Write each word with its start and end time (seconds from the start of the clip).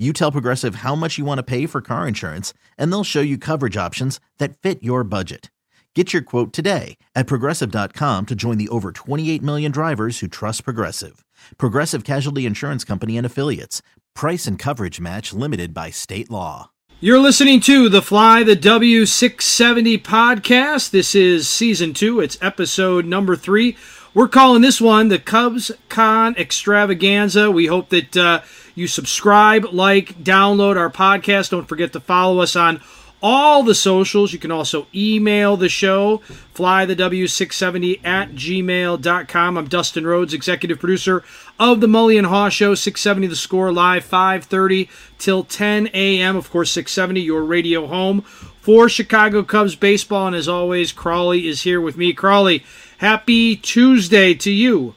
you 0.00 0.12
tell 0.12 0.32
Progressive 0.32 0.76
how 0.76 0.94
much 0.94 1.18
you 1.18 1.26
want 1.26 1.38
to 1.38 1.42
pay 1.42 1.66
for 1.66 1.82
car 1.82 2.08
insurance, 2.08 2.54
and 2.78 2.90
they'll 2.90 3.04
show 3.04 3.20
you 3.20 3.36
coverage 3.36 3.76
options 3.76 4.18
that 4.38 4.56
fit 4.58 4.82
your 4.82 5.04
budget. 5.04 5.50
Get 5.94 6.12
your 6.12 6.22
quote 6.22 6.52
today 6.52 6.96
at 7.16 7.26
progressive.com 7.26 8.26
to 8.26 8.34
join 8.36 8.58
the 8.58 8.68
over 8.68 8.92
28 8.92 9.42
million 9.42 9.72
drivers 9.72 10.20
who 10.20 10.28
trust 10.28 10.64
Progressive. 10.64 11.24
Progressive 11.58 12.04
Casualty 12.04 12.46
Insurance 12.46 12.84
Company 12.84 13.16
and 13.18 13.26
Affiliates. 13.26 13.82
Price 14.14 14.46
and 14.46 14.56
coverage 14.56 15.00
match 15.00 15.32
limited 15.32 15.74
by 15.74 15.90
state 15.90 16.30
law. 16.30 16.70
You're 17.00 17.18
listening 17.18 17.60
to 17.60 17.88
the 17.88 18.02
Fly 18.02 18.44
the 18.44 18.54
W670 18.54 20.02
podcast. 20.02 20.90
This 20.90 21.14
is 21.14 21.48
season 21.48 21.94
two, 21.94 22.20
it's 22.20 22.36
episode 22.40 23.06
number 23.06 23.36
three. 23.36 23.76
We're 24.12 24.26
calling 24.26 24.60
this 24.60 24.80
one 24.80 25.06
the 25.06 25.20
Cubs 25.20 25.70
Con 25.88 26.34
Extravaganza. 26.36 27.48
We 27.48 27.66
hope 27.66 27.90
that 27.90 28.16
uh, 28.16 28.40
you 28.74 28.88
subscribe, 28.88 29.66
like, 29.72 30.24
download 30.24 30.76
our 30.76 30.90
podcast. 30.90 31.50
Don't 31.50 31.68
forget 31.68 31.92
to 31.92 32.00
follow 32.00 32.40
us 32.40 32.56
on 32.56 32.80
all 33.22 33.62
the 33.62 33.74
socials. 33.74 34.32
You 34.32 34.40
can 34.40 34.50
also 34.50 34.88
email 34.92 35.56
the 35.56 35.68
show, 35.68 36.22
flythew670 36.54 38.04
at 38.04 38.32
gmail.com. 38.32 39.56
I'm 39.56 39.68
Dustin 39.68 40.04
Rhodes, 40.04 40.34
executive 40.34 40.80
producer 40.80 41.22
of 41.60 41.80
the 41.80 41.86
Mully 41.86 42.18
and 42.18 42.26
Haugh 42.26 42.50
Show, 42.50 42.74
670 42.74 43.28
The 43.28 43.36
Score, 43.36 43.72
live 43.72 44.04
5.30 44.04 44.88
till 45.18 45.44
10 45.44 45.88
a.m. 45.94 46.36
Of 46.36 46.50
course, 46.50 46.72
670, 46.72 47.20
your 47.20 47.44
radio 47.44 47.86
home 47.86 48.22
for 48.22 48.88
Chicago 48.88 49.44
Cubs 49.44 49.76
baseball. 49.76 50.26
And 50.26 50.36
as 50.36 50.48
always, 50.48 50.90
Crawley 50.90 51.46
is 51.46 51.62
here 51.62 51.80
with 51.80 51.96
me. 51.96 52.12
Crawley, 52.12 52.64
Happy 53.00 53.56
Tuesday 53.56 54.34
to 54.34 54.50
you. 54.50 54.94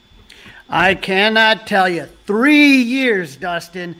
I 0.68 0.94
cannot 0.94 1.66
tell 1.66 1.88
you. 1.88 2.04
Three 2.26 2.76
years, 2.76 3.34
Dustin. 3.34 3.96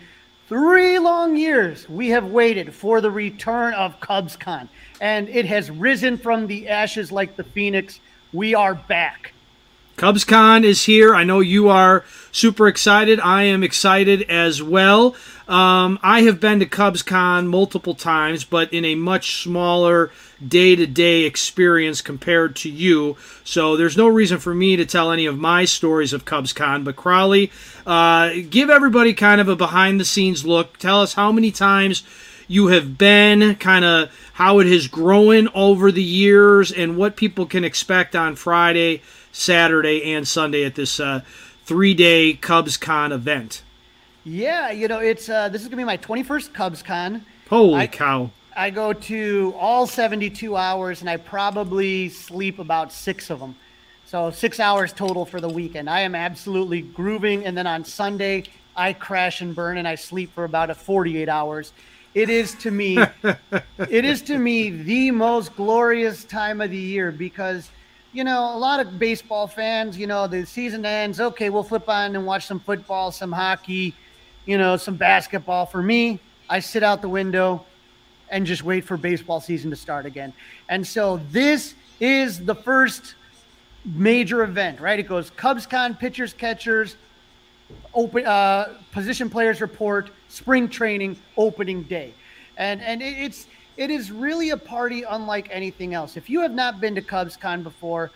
Three 0.47 0.99
long 0.99 1.39
years 1.39 1.89
we 1.89 2.11
have 2.11 2.27
waited 2.27 2.75
for 2.75 3.01
the 3.01 3.11
return 3.11 3.73
of 3.73 3.99
CubsCon, 4.01 4.69
and 5.01 5.27
it 5.31 5.47
has 5.47 5.71
risen 5.71 6.19
from 6.19 6.47
the 6.47 6.69
ashes 6.69 7.11
like 7.11 7.37
the 7.37 7.45
phoenix. 7.45 8.01
We 8.35 8.55
are 8.55 8.75
back. 8.75 9.33
CubsCon 9.97 10.65
is 10.65 10.85
here. 10.85 11.15
I 11.15 11.23
know 11.23 11.41
you 11.41 11.69
are 11.69 12.05
super 12.33 12.67
excited. 12.67 13.21
I 13.21 13.45
am 13.45 13.63
excited 13.63 14.23
as 14.23 14.61
well. 14.63 15.15
Um, 15.47 16.01
I 16.03 16.23
have 16.23 16.41
been 16.41 16.59
to 16.61 16.67
CubsCon 16.67 17.47
multiple 17.47 17.95
times, 17.95 18.45
but 18.45 18.73
in 18.73 18.85
a 18.85 18.97
much 18.97 19.43
smaller 19.43 20.11
day 20.47 20.75
to 20.75 20.87
day 20.87 21.23
experience 21.23 22.03
compared 22.03 22.57
to 22.57 22.71
you. 22.71 23.17
So 23.45 23.77
there's 23.77 23.97
no 23.97 24.09
reason 24.09 24.39
for 24.39 24.55
me 24.55 24.75
to 24.77 24.85
tell 24.85 25.13
any 25.13 25.27
of 25.27 25.39
my 25.39 25.65
stories 25.65 26.13
of 26.13 26.25
CubsCon. 26.25 26.83
But 26.83 26.97
Crawley, 26.97 27.53
uh, 27.87 28.33
give 28.51 28.71
everybody 28.71 29.15
kind 29.15 29.41
of 29.41 29.49
a 29.49 29.55
behind 29.55 30.01
the 30.01 30.05
scenes 30.05 30.45
look. 30.45 30.79
Tell 30.79 31.03
us 31.03 31.15
how 31.15 31.31
many 31.31 31.53
times 31.53 32.03
you 32.49 32.67
have 32.69 32.99
been, 32.99 33.55
kind 33.57 33.85
of 33.85 34.11
how 34.35 34.59
it 34.59 34.67
has 34.67 34.89
grown 34.89 35.49
over 35.55 35.93
the 35.93 36.03
years, 36.03 36.73
and 36.73 36.97
what 36.97 37.17
people 37.17 37.47
can 37.47 37.65
expect 37.65 38.17
on 38.17 38.37
Friday, 38.37 39.01
Saturday, 39.35 40.15
and 40.15 40.27
Sunday 40.27 40.65
at 40.65 40.77
this 40.77 41.01
uh, 41.01 41.21
three 41.65 41.93
day 41.93 42.35
Cubs 42.35 42.77
Con 42.77 43.13
event. 43.13 43.63
Yeah, 44.23 44.71
you 44.71 44.89
know, 44.89 45.01
it's 45.01 45.29
uh, 45.29 45.49
this 45.49 45.63
is 45.63 45.69
gonna 45.69 45.77
be 45.77 45.85
my 45.85 45.99
21st 45.99 46.55
Cubs 46.55 46.83
Con. 46.83 47.27
Holy 47.51 47.75
I, 47.75 47.87
cow! 47.89 48.31
I 48.57 48.71
go 48.71 48.93
to 48.93 49.53
all 49.59 49.87
72 49.87 50.57
hours, 50.57 51.01
and 51.01 51.11
I 51.11 51.17
probably 51.17 52.09
sleep 52.09 52.61
about 52.61 52.93
six 52.93 53.29
of 53.29 53.41
them. 53.41 53.57
So 54.07 54.31
six 54.31 54.61
hours 54.61 54.93
total 54.93 55.27
for 55.27 55.41
the 55.41 55.49
weekend. 55.49 55.91
I 55.91 56.01
am 56.01 56.15
absolutely 56.15 56.83
grooving, 56.83 57.45
and 57.45 57.59
then 57.59 57.67
on 57.67 57.85
Sunday 57.85 58.45
I 58.77 58.93
crash 58.93 59.41
and 59.41 59.55
burn, 59.55 59.79
and 59.79 59.89
I 59.89 59.97
sleep 59.97 60.33
for 60.33 60.45
about 60.45 60.71
a 60.71 60.75
48 60.75 61.29
hours. 61.29 61.73
It 62.15 62.31
is 62.31 62.55
to 62.57 62.71
me, 62.71 62.99
it 63.25 64.05
is 64.05 64.23
to 64.23 64.39
me 64.39 64.71
the 64.71 65.11
most 65.11 65.57
glorious 65.57 66.23
time 66.23 66.61
of 66.61 66.71
the 66.71 66.79
year 66.79 67.11
because 67.11 67.69
you 68.15 68.23
know, 68.23 68.57
a 68.57 68.59
lot 68.59 68.79
of 68.79 68.97
baseball 68.97 69.49
fans, 69.49 69.99
you 69.99 70.07
know, 70.07 70.29
the 70.29 70.47
season 70.47 70.87
ends. 70.87 71.21
Okay, 71.21 71.51
we'll 71.51 71.65
flip 71.65 71.89
on 71.89 72.15
and 72.15 72.25
watch 72.25 72.47
some 72.47 72.61
football, 72.61 73.11
some 73.11 73.33
hockey, 73.33 73.93
you 74.47 74.57
know, 74.57 74.77
some 74.77 74.95
basketball. 74.95 75.67
For 75.67 75.83
me, 75.83 76.21
I 76.49 76.61
sit 76.61 76.85
out 76.85 77.03
the 77.03 77.09
window 77.09 77.67
and 78.31 78.47
just 78.47 78.63
wait 78.63 78.85
for 78.85 78.97
baseball 78.97 79.41
season 79.41 79.69
to 79.71 79.77
start 79.77 80.07
again. 80.07 80.33
And 80.69 80.87
so 80.87 81.21
this 81.33 81.75
is 81.99 82.45
the 82.45 82.55
first 82.55 83.17
major 83.85 84.45
event, 84.45 84.81
right? 84.81 84.99
It 84.99 85.09
goes 85.09 85.33
CubsCon, 85.33 85.99
pitchers, 85.99 86.33
catchers, 86.33 86.97
open 87.95 88.25
uh, 88.25 88.75
position 88.93 89.29
players 89.29 89.61
report, 89.61 90.11
spring 90.29 90.69
training, 90.69 91.17
opening 91.37 91.83
day, 91.83 92.15
and 92.57 92.81
and 92.81 93.03
it, 93.03 93.19
it's 93.19 93.47
it 93.77 93.91
is 93.91 94.11
really 94.11 94.51
a 94.51 94.57
party 94.57 95.03
unlike 95.03 95.49
anything 95.51 95.95
else. 95.95 96.17
If 96.17 96.31
you 96.31 96.41
have 96.41 96.53
not 96.53 96.81
been 96.81 96.95
to 96.95 97.03
CubsCon 97.03 97.63
before, 97.63 98.11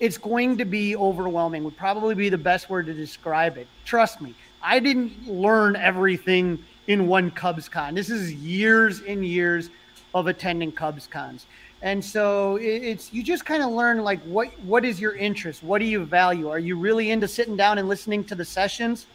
it's 0.00 0.18
going 0.18 0.58
to 0.58 0.64
be 0.64 0.96
overwhelming. 0.96 1.64
Would 1.64 1.76
probably 1.76 2.14
be 2.14 2.28
the 2.28 2.38
best 2.38 2.68
word 2.68 2.86
to 2.86 2.94
describe 2.94 3.56
it. 3.56 3.66
Trust 3.84 4.20
me. 4.20 4.34
I 4.62 4.80
didn't 4.80 5.28
learn 5.28 5.76
everything 5.76 6.58
in 6.86 7.06
one 7.06 7.30
Cubs 7.30 7.68
con. 7.68 7.94
This 7.94 8.10
is 8.10 8.32
years 8.34 9.00
and 9.00 9.24
years 9.24 9.70
of 10.14 10.26
attending 10.26 10.72
Cubs 10.72 11.06
cons. 11.06 11.46
And 11.82 12.04
so 12.04 12.56
it's 12.56 13.12
you 13.12 13.22
just 13.22 13.44
kind 13.44 13.62
of 13.62 13.70
learn 13.70 14.02
like 14.02 14.20
what 14.22 14.48
what 14.60 14.84
is 14.84 15.00
your 15.00 15.14
interest? 15.14 15.62
What 15.62 15.78
do 15.78 15.84
you 15.84 16.04
value? 16.04 16.48
Are 16.48 16.58
you 16.58 16.76
really 16.76 17.10
into 17.10 17.28
sitting 17.28 17.56
down 17.56 17.78
and 17.78 17.88
listening 17.88 18.24
to 18.24 18.34
the 18.34 18.44
sessions? 18.44 19.06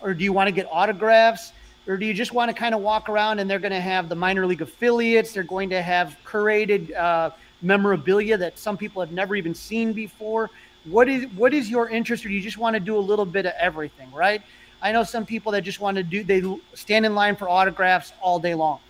Or 0.00 0.14
do 0.14 0.22
you 0.22 0.32
want 0.32 0.48
to 0.48 0.52
get 0.52 0.68
autographs? 0.70 1.52
Or 1.86 1.96
do 1.96 2.06
you 2.06 2.14
just 2.14 2.32
want 2.32 2.48
to 2.48 2.54
kind 2.54 2.74
of 2.74 2.80
walk 2.80 3.08
around 3.08 3.40
and 3.40 3.50
they're 3.50 3.58
going 3.58 3.72
to 3.72 3.80
have 3.80 4.08
the 4.08 4.14
minor 4.14 4.46
league 4.46 4.62
affiliates? 4.62 5.32
They're 5.32 5.42
going 5.42 5.70
to 5.70 5.82
have 5.82 6.16
curated 6.24 6.94
uh, 6.94 7.30
memorabilia 7.60 8.36
that 8.36 8.58
some 8.58 8.76
people 8.76 9.02
have 9.02 9.12
never 9.12 9.34
even 9.34 9.54
seen 9.54 9.92
before. 9.92 10.50
What 10.84 11.08
is 11.08 11.26
what 11.34 11.54
is 11.54 11.70
your 11.70 11.88
interest, 11.88 12.24
or 12.24 12.28
do 12.28 12.34
you 12.34 12.40
just 12.40 12.58
want 12.58 12.74
to 12.74 12.80
do 12.80 12.96
a 12.96 12.98
little 12.98 13.24
bit 13.24 13.46
of 13.46 13.52
everything, 13.58 14.10
right? 14.12 14.42
I 14.80 14.90
know 14.90 15.04
some 15.04 15.24
people 15.24 15.52
that 15.52 15.62
just 15.62 15.80
want 15.80 15.96
to 15.96 16.02
do 16.02 16.24
they 16.24 16.42
stand 16.74 17.06
in 17.06 17.14
line 17.14 17.36
for 17.36 17.48
autographs 17.48 18.12
all 18.20 18.38
day 18.38 18.54
long. 18.54 18.80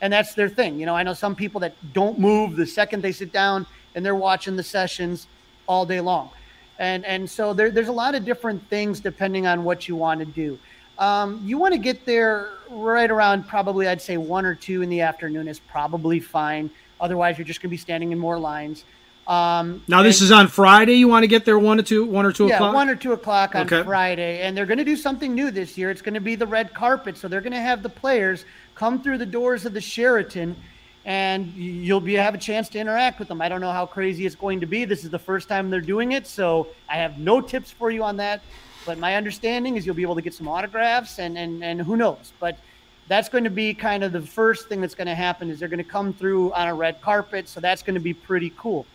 And 0.00 0.12
that's 0.12 0.34
their 0.34 0.48
thing. 0.48 0.78
You 0.78 0.86
know, 0.86 0.94
I 0.94 1.02
know 1.02 1.12
some 1.12 1.34
people 1.34 1.60
that 1.60 1.74
don't 1.92 2.18
move 2.18 2.56
the 2.56 2.66
second 2.66 3.02
they 3.02 3.12
sit 3.12 3.32
down 3.32 3.66
and 3.94 4.06
they're 4.06 4.14
watching 4.14 4.56
the 4.56 4.62
sessions 4.62 5.26
all 5.66 5.84
day 5.84 6.00
long. 6.00 6.30
And 6.78 7.04
and 7.04 7.28
so 7.28 7.52
there, 7.52 7.70
there's 7.70 7.88
a 7.88 7.92
lot 7.92 8.14
of 8.14 8.24
different 8.24 8.66
things 8.68 9.00
depending 9.00 9.46
on 9.46 9.64
what 9.64 9.88
you 9.88 9.96
want 9.96 10.20
to 10.20 10.26
do. 10.26 10.58
Um, 11.00 11.40
you 11.42 11.56
want 11.56 11.72
to 11.72 11.78
get 11.78 12.04
there 12.04 12.50
right 12.68 13.10
around 13.10 13.48
probably 13.48 13.88
I'd 13.88 14.02
say 14.02 14.18
one 14.18 14.44
or 14.44 14.54
two 14.54 14.82
in 14.82 14.90
the 14.90 15.00
afternoon 15.00 15.48
is 15.48 15.58
probably 15.58 16.20
fine. 16.20 16.70
Otherwise, 17.00 17.38
you're 17.38 17.46
just 17.46 17.60
going 17.60 17.70
to 17.70 17.72
be 17.72 17.78
standing 17.78 18.12
in 18.12 18.18
more 18.18 18.38
lines. 18.38 18.84
Um, 19.26 19.82
now 19.88 20.02
this 20.02 20.20
is 20.20 20.30
on 20.30 20.48
Friday. 20.48 20.94
You 20.94 21.08
want 21.08 21.22
to 21.22 21.26
get 21.28 21.44
there 21.44 21.58
one 21.58 21.78
or 21.78 21.82
two, 21.82 22.04
one 22.04 22.26
or 22.26 22.32
two 22.32 22.48
yeah, 22.48 22.56
o'clock. 22.56 22.74
one 22.74 22.88
or 22.90 22.96
two 22.96 23.12
o'clock 23.12 23.54
on 23.54 23.64
okay. 23.66 23.82
Friday, 23.82 24.40
and 24.40 24.56
they're 24.56 24.66
going 24.66 24.78
to 24.78 24.84
do 24.84 24.96
something 24.96 25.34
new 25.34 25.50
this 25.50 25.78
year. 25.78 25.90
It's 25.90 26.02
going 26.02 26.14
to 26.14 26.20
be 26.20 26.34
the 26.34 26.46
red 26.46 26.74
carpet, 26.74 27.16
so 27.16 27.28
they're 27.28 27.40
going 27.40 27.52
to 27.52 27.60
have 27.60 27.82
the 27.82 27.88
players 27.88 28.44
come 28.74 29.02
through 29.02 29.18
the 29.18 29.26
doors 29.26 29.64
of 29.64 29.72
the 29.72 29.80
Sheraton, 29.80 30.56
and 31.04 31.46
you'll 31.54 32.00
be 32.00 32.14
have 32.14 32.34
a 32.34 32.38
chance 32.38 32.68
to 32.70 32.78
interact 32.78 33.18
with 33.18 33.28
them. 33.28 33.40
I 33.40 33.48
don't 33.48 33.60
know 33.60 33.72
how 33.72 33.86
crazy 33.86 34.26
it's 34.26 34.34
going 34.34 34.60
to 34.60 34.66
be. 34.66 34.84
This 34.84 35.04
is 35.04 35.10
the 35.10 35.18
first 35.18 35.48
time 35.48 35.70
they're 35.70 35.80
doing 35.80 36.12
it, 36.12 36.26
so 36.26 36.66
I 36.88 36.96
have 36.96 37.18
no 37.18 37.40
tips 37.40 37.70
for 37.70 37.90
you 37.90 38.02
on 38.02 38.16
that. 38.16 38.42
But 38.90 38.98
my 38.98 39.14
understanding 39.14 39.76
is 39.76 39.86
you'll 39.86 39.94
be 39.94 40.02
able 40.02 40.16
to 40.16 40.20
get 40.28 40.34
some 40.34 40.48
autographs, 40.48 41.20
and 41.20 41.38
and 41.38 41.62
and 41.62 41.80
who 41.80 41.96
knows, 41.96 42.32
but 42.40 42.58
that's 43.06 43.28
going 43.28 43.44
to 43.44 43.50
be 43.64 43.72
kind 43.72 44.02
of 44.02 44.10
the 44.10 44.20
first 44.20 44.68
thing 44.68 44.80
that's 44.80 44.96
going 44.96 45.06
to 45.06 45.14
happen 45.14 45.48
is 45.48 45.60
they're 45.60 45.68
going 45.68 45.84
to 45.88 45.92
come 45.98 46.12
through 46.12 46.52
on 46.54 46.66
a 46.66 46.74
red 46.74 47.00
carpet 47.00 47.48
so 47.48 47.60
that's 47.60 47.82
going 47.84 47.94
to 47.94 48.00
be 48.00 48.14
pretty 48.14 48.52
cool 48.56 48.86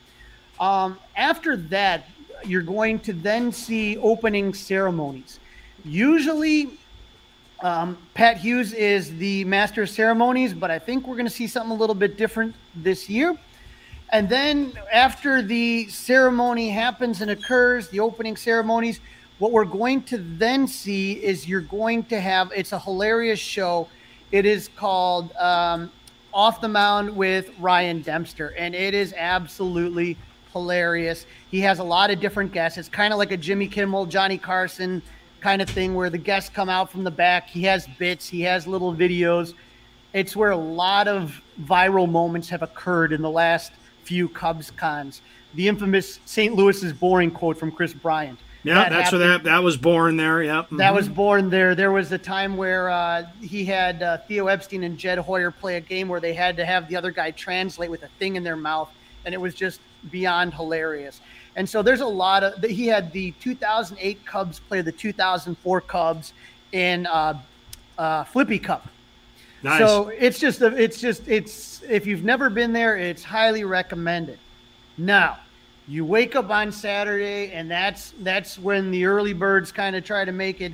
um, 0.60 1.00
after 1.16 1.56
that, 1.76 2.10
you're 2.44 2.62
going 2.62 3.00
to 3.08 3.14
then 3.14 3.54
see 3.54 3.98
opening 3.98 4.54
ceremonies. 4.54 5.40
Usually, 5.86 6.58
Um, 7.64 7.98
Pat 8.14 8.36
Hughes 8.38 8.74
is 8.74 9.04
the 9.18 9.46
master 9.46 9.84
of 9.84 9.90
ceremonies, 9.90 10.54
but 10.54 10.70
I 10.70 10.80
think 10.80 11.08
we're 11.08 11.20
going 11.22 11.32
to 11.34 11.38
see 11.42 11.48
something 11.48 11.72
a 11.72 11.80
little 11.84 11.96
bit 11.96 12.18
different 12.18 12.54
this 12.76 13.10
year. 13.10 13.30
And 14.12 14.28
then 14.28 14.74
after 14.92 15.42
the 15.42 15.88
ceremony 15.88 16.70
happens 16.70 17.22
and 17.22 17.32
occurs, 17.32 17.88
the 17.88 18.02
opening 18.02 18.38
ceremonies, 18.38 19.00
what 19.40 19.52
we're 19.52 19.66
going 19.66 20.02
to 20.04 20.18
then 20.18 20.68
see 20.68 21.14
is 21.14 21.48
you're 21.48 21.62
going 21.62 22.04
to 22.06 22.20
have 22.20 22.52
it's 22.56 22.72
a 22.72 22.80
hilarious 22.80 23.40
show. 23.40 23.88
It 24.32 24.46
is 24.46 24.70
called 24.76 25.36
um, 25.36 25.92
Off 26.34 26.62
the 26.62 26.68
Mound 26.68 27.16
with 27.16 27.52
Ryan 27.60 28.02
Dempster, 28.02 28.54
and 28.58 28.74
it 28.74 28.94
is 28.94 29.14
absolutely 29.18 30.18
hilarious. 30.54 31.26
He 31.52 31.60
has 31.62 31.80
a 31.80 31.84
lot 31.84 32.12
of 32.12 32.20
different 32.20 32.54
guests. 32.54 32.78
It's 32.78 32.88
kind 32.88 33.12
of 33.12 33.20
like 33.20 33.32
a 33.32 33.38
Jimmy 33.38 33.68
Kimmel, 33.68 34.06
Johnny 34.06 34.38
Carson 34.38 35.02
kind 35.42 35.62
of 35.62 35.70
thing 35.70 35.94
where 35.94 36.10
the 36.10 36.18
guests 36.18 36.50
come 36.50 36.70
out 36.70 36.90
from 36.90 37.04
the 37.04 37.12
back. 37.12 37.50
He 37.50 37.64
has 37.64 37.88
bits, 38.00 38.28
he 38.28 38.42
has 38.42 38.66
little 38.66 38.96
videos. 38.96 39.54
It's 40.14 40.34
where 40.34 40.52
a 40.52 40.58
lot 40.58 41.10
of 41.10 41.42
viral 41.62 42.10
moments 42.10 42.48
have 42.50 42.64
occurred 42.64 43.12
in 43.12 43.22
the 43.22 43.30
last 43.30 43.74
few 44.04 44.30
Cubs 44.30 44.72
cons. 44.72 45.22
The 45.56 45.68
infamous 45.68 46.20
St. 46.26 46.56
Louis 46.56 46.82
is 46.84 46.94
boring 46.94 47.32
quote 47.32 47.58
from 47.58 47.72
Kris 47.72 47.94
Bryant. 47.94 48.40
Yeah, 48.66 48.76
that 48.76 48.90
that's 48.90 49.04
happened. 49.04 49.22
where 49.22 49.30
that 49.30 49.44
that 49.44 49.64
was 49.64 49.78
born 49.78 50.18
there. 50.18 50.42
Yeah, 50.42 50.64
mm-hmm. 50.64 50.78
that 50.78 50.94
was 50.94 51.08
born 51.08 51.52
there. 51.52 51.76
There 51.76 51.92
was 51.92 52.12
a 52.12 52.18
time 52.18 52.58
where 52.58 52.90
uh, 52.90 53.28
he 53.40 53.64
had 53.64 54.02
uh, 54.02 54.18
Theo 54.28 54.48
Epstein 54.48 54.84
and 54.84 54.98
Jed 54.98 55.20
Hoyer 55.20 55.52
play 55.52 55.76
a 55.78 55.82
game 55.82 56.08
where 56.08 56.20
they 56.20 56.34
had 56.34 56.58
to 56.58 56.66
have 56.66 56.88
the 56.90 56.96
other 56.96 57.12
guy 57.12 57.30
translate 57.30 57.92
with 57.92 58.02
a 58.02 58.08
thing 58.18 58.38
in 58.38 58.44
their 58.44 58.56
mouth, 58.56 58.90
and 59.24 59.36
it 59.36 59.38
was 59.38 59.54
just 59.54 59.82
beyond 60.10 60.56
hilarious. 60.56 61.22
And 61.56 61.70
so 61.70 61.84
there's 61.84 62.02
a 62.02 62.08
lot 62.08 62.44
of 62.44 62.64
he 62.64 62.88
had 62.88 63.12
the 63.12 63.32
2008 63.40 64.26
Cubs 64.26 64.60
play 64.60 64.82
the 64.82 64.92
2004 64.92 65.82
Cubs 65.82 66.34
in 66.72 67.06
uh, 67.06 67.40
uh, 68.00 68.24
Flippy 68.24 68.58
Cup. 68.58 68.88
Nice. 69.62 69.78
So 69.78 70.08
it's 70.10 70.40
just 70.40 70.64
it's 70.64 71.00
just 71.00 71.28
it's 71.28 71.84
if 71.88 72.08
you've 72.08 72.24
never 72.24 72.50
been 72.50 72.74
there, 72.74 72.98
it's 72.98 73.24
highly 73.24 73.64
recommended. 73.64 74.40
Now, 74.98 75.38
you 75.88 76.04
wake 76.06 76.36
up 76.36 76.50
on 76.50 76.72
Saturday, 76.72 77.52
and 77.52 77.70
that's 77.70 78.14
that's 78.20 78.58
when 78.58 78.92
the 78.92 79.06
early 79.06 79.34
birds 79.34 79.72
kind 79.72 79.96
of 79.96 80.04
try 80.04 80.26
to 80.26 80.32
make 80.32 80.62
it. 80.62 80.74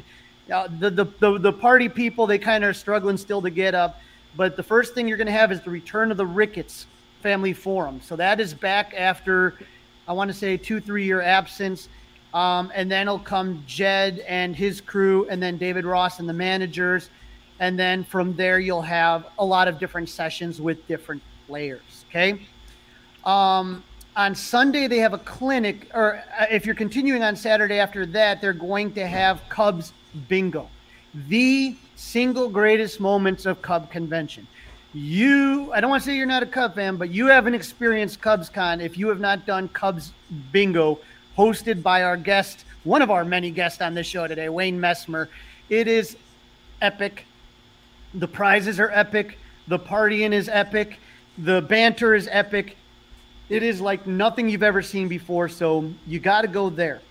Uh, 0.51 0.67
the, 0.79 0.89
the 0.89 1.05
the 1.19 1.37
the 1.37 1.53
party 1.53 1.89
people 1.89 2.25
they 2.25 2.39
kind 2.39 2.63
of 2.63 2.69
are 2.69 2.73
struggling 2.73 3.17
still 3.17 3.41
to 3.41 3.49
get 3.49 3.75
up, 3.75 3.99
but 4.35 4.55
the 4.55 4.63
first 4.63 4.93
thing 4.93 5.07
you're 5.07 5.17
going 5.17 5.27
to 5.27 5.33
have 5.33 5.51
is 5.51 5.61
the 5.61 5.69
return 5.69 6.11
of 6.11 6.17
the 6.17 6.25
Ricketts 6.25 6.87
Family 7.21 7.53
Forum. 7.53 7.99
So 8.03 8.15
that 8.15 8.39
is 8.39 8.53
back 8.53 8.93
after 8.97 9.57
I 10.07 10.13
want 10.13 10.29
to 10.31 10.37
say 10.37 10.57
two, 10.57 10.79
three 10.79 11.05
year 11.05 11.21
absence. 11.21 11.89
Um, 12.33 12.71
and 12.73 12.89
then 12.89 13.07
it'll 13.07 13.19
come 13.19 13.61
Jed 13.67 14.19
and 14.19 14.55
his 14.55 14.79
crew, 14.79 15.27
and 15.29 15.43
then 15.43 15.57
David 15.57 15.85
Ross 15.85 16.19
and 16.19 16.29
the 16.29 16.33
managers. 16.33 17.09
And 17.59 17.77
then 17.77 18.03
from 18.03 18.35
there, 18.35 18.59
you'll 18.59 18.81
have 18.81 19.27
a 19.37 19.45
lot 19.45 19.67
of 19.67 19.77
different 19.77 20.09
sessions 20.09 20.61
with 20.61 20.87
different 20.87 21.21
players. 21.47 22.05
Okay. 22.09 22.41
Um, 23.25 23.83
on 24.15 24.35
Sunday, 24.35 24.87
they 24.87 24.97
have 24.97 25.13
a 25.13 25.19
clinic, 25.19 25.89
or 25.93 26.23
uh, 26.37 26.45
if 26.49 26.65
you're 26.65 26.75
continuing 26.75 27.23
on 27.23 27.35
Saturday 27.35 27.79
after 27.79 28.05
that, 28.07 28.41
they're 28.41 28.53
going 28.53 28.93
to 28.93 29.07
have 29.07 29.41
Cubs 29.49 29.93
bingo, 30.27 30.69
the 31.27 31.75
single 31.95 32.49
greatest 32.49 32.99
moments 32.99 33.45
of 33.45 33.61
Cub 33.61 33.89
convention 33.91 34.47
you 34.93 35.71
I 35.73 35.79
don't 35.79 35.89
want 35.89 36.03
to 36.03 36.09
say 36.09 36.15
you're 36.15 36.25
not 36.25 36.43
a 36.43 36.47
Cub 36.47 36.75
fan, 36.75 36.97
but 36.97 37.09
you 37.09 37.27
haven't 37.27 37.53
experienced 37.53 38.21
Cubs 38.21 38.49
Con 38.49 38.81
if 38.81 38.97
you 38.97 39.07
have 39.07 39.19
not 39.19 39.45
done 39.45 39.69
Cubs 39.69 40.11
Bingo, 40.51 40.99
hosted 41.37 41.81
by 41.81 42.03
our 42.03 42.17
guest, 42.17 42.65
one 42.83 43.01
of 43.01 43.09
our 43.09 43.23
many 43.23 43.51
guests 43.51 43.81
on 43.81 43.93
this 43.93 44.07
show 44.07 44.27
today, 44.27 44.49
Wayne 44.49 44.79
Messmer. 44.79 45.27
It 45.69 45.87
is 45.87 46.17
epic. 46.81 47.25
The 48.13 48.27
prizes 48.27 48.79
are 48.79 48.91
epic. 48.91 49.37
The 49.67 49.79
partying 49.79 50.33
is 50.33 50.49
epic. 50.49 50.99
The 51.37 51.61
banter 51.61 52.13
is 52.13 52.27
epic. 52.29 52.75
It 53.51 53.63
is 53.63 53.81
like 53.81 54.07
nothing 54.07 54.49
you've 54.49 54.63
ever 54.63 54.81
seen 54.81 55.07
before. 55.07 55.49
So 55.49 55.91
you 56.07 56.19
got 56.19 56.41
to 56.41 56.47
go 56.47 56.69
there. 56.69 57.01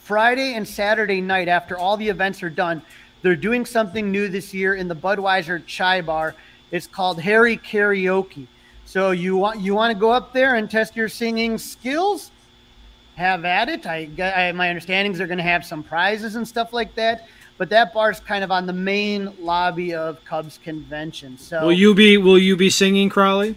Friday 0.00 0.54
and 0.54 0.66
Saturday 0.66 1.20
night, 1.20 1.48
after 1.48 1.76
all 1.78 1.96
the 1.96 2.08
events 2.08 2.42
are 2.42 2.50
done, 2.50 2.82
they're 3.22 3.36
doing 3.36 3.64
something 3.66 4.10
new 4.10 4.28
this 4.28 4.52
year 4.52 4.74
in 4.74 4.88
the 4.88 4.96
Budweiser 4.96 5.64
Chai 5.64 6.00
Bar 6.00 6.34
it's 6.72 6.86
called 6.86 7.20
Harry 7.20 7.58
Karaoke. 7.58 8.46
So 8.86 9.12
you 9.12 9.36
want 9.36 9.60
you 9.60 9.74
want 9.74 9.92
to 9.92 9.98
go 9.98 10.10
up 10.10 10.32
there 10.32 10.56
and 10.56 10.68
test 10.68 10.96
your 10.96 11.08
singing 11.08 11.58
skills? 11.58 12.30
Have 13.14 13.44
at 13.44 13.68
it. 13.68 13.86
I, 13.86 14.08
I 14.18 14.52
my 14.52 14.68
understandings 14.68 15.20
are 15.20 15.26
going 15.26 15.38
to 15.38 15.44
have 15.44 15.64
some 15.64 15.82
prizes 15.82 16.34
and 16.34 16.48
stuff 16.48 16.72
like 16.72 16.94
that. 16.94 17.28
But 17.58 17.68
that 17.68 17.92
bar's 17.92 18.18
kind 18.18 18.42
of 18.42 18.50
on 18.50 18.66
the 18.66 18.72
main 18.72 19.32
lobby 19.38 19.94
of 19.94 20.24
Cubs 20.24 20.58
convention. 20.64 21.36
So 21.36 21.66
will 21.66 21.72
you 21.72 21.94
be 21.94 22.16
will 22.16 22.38
you 22.38 22.56
be 22.56 22.70
singing 22.70 23.10
Crawly? 23.10 23.56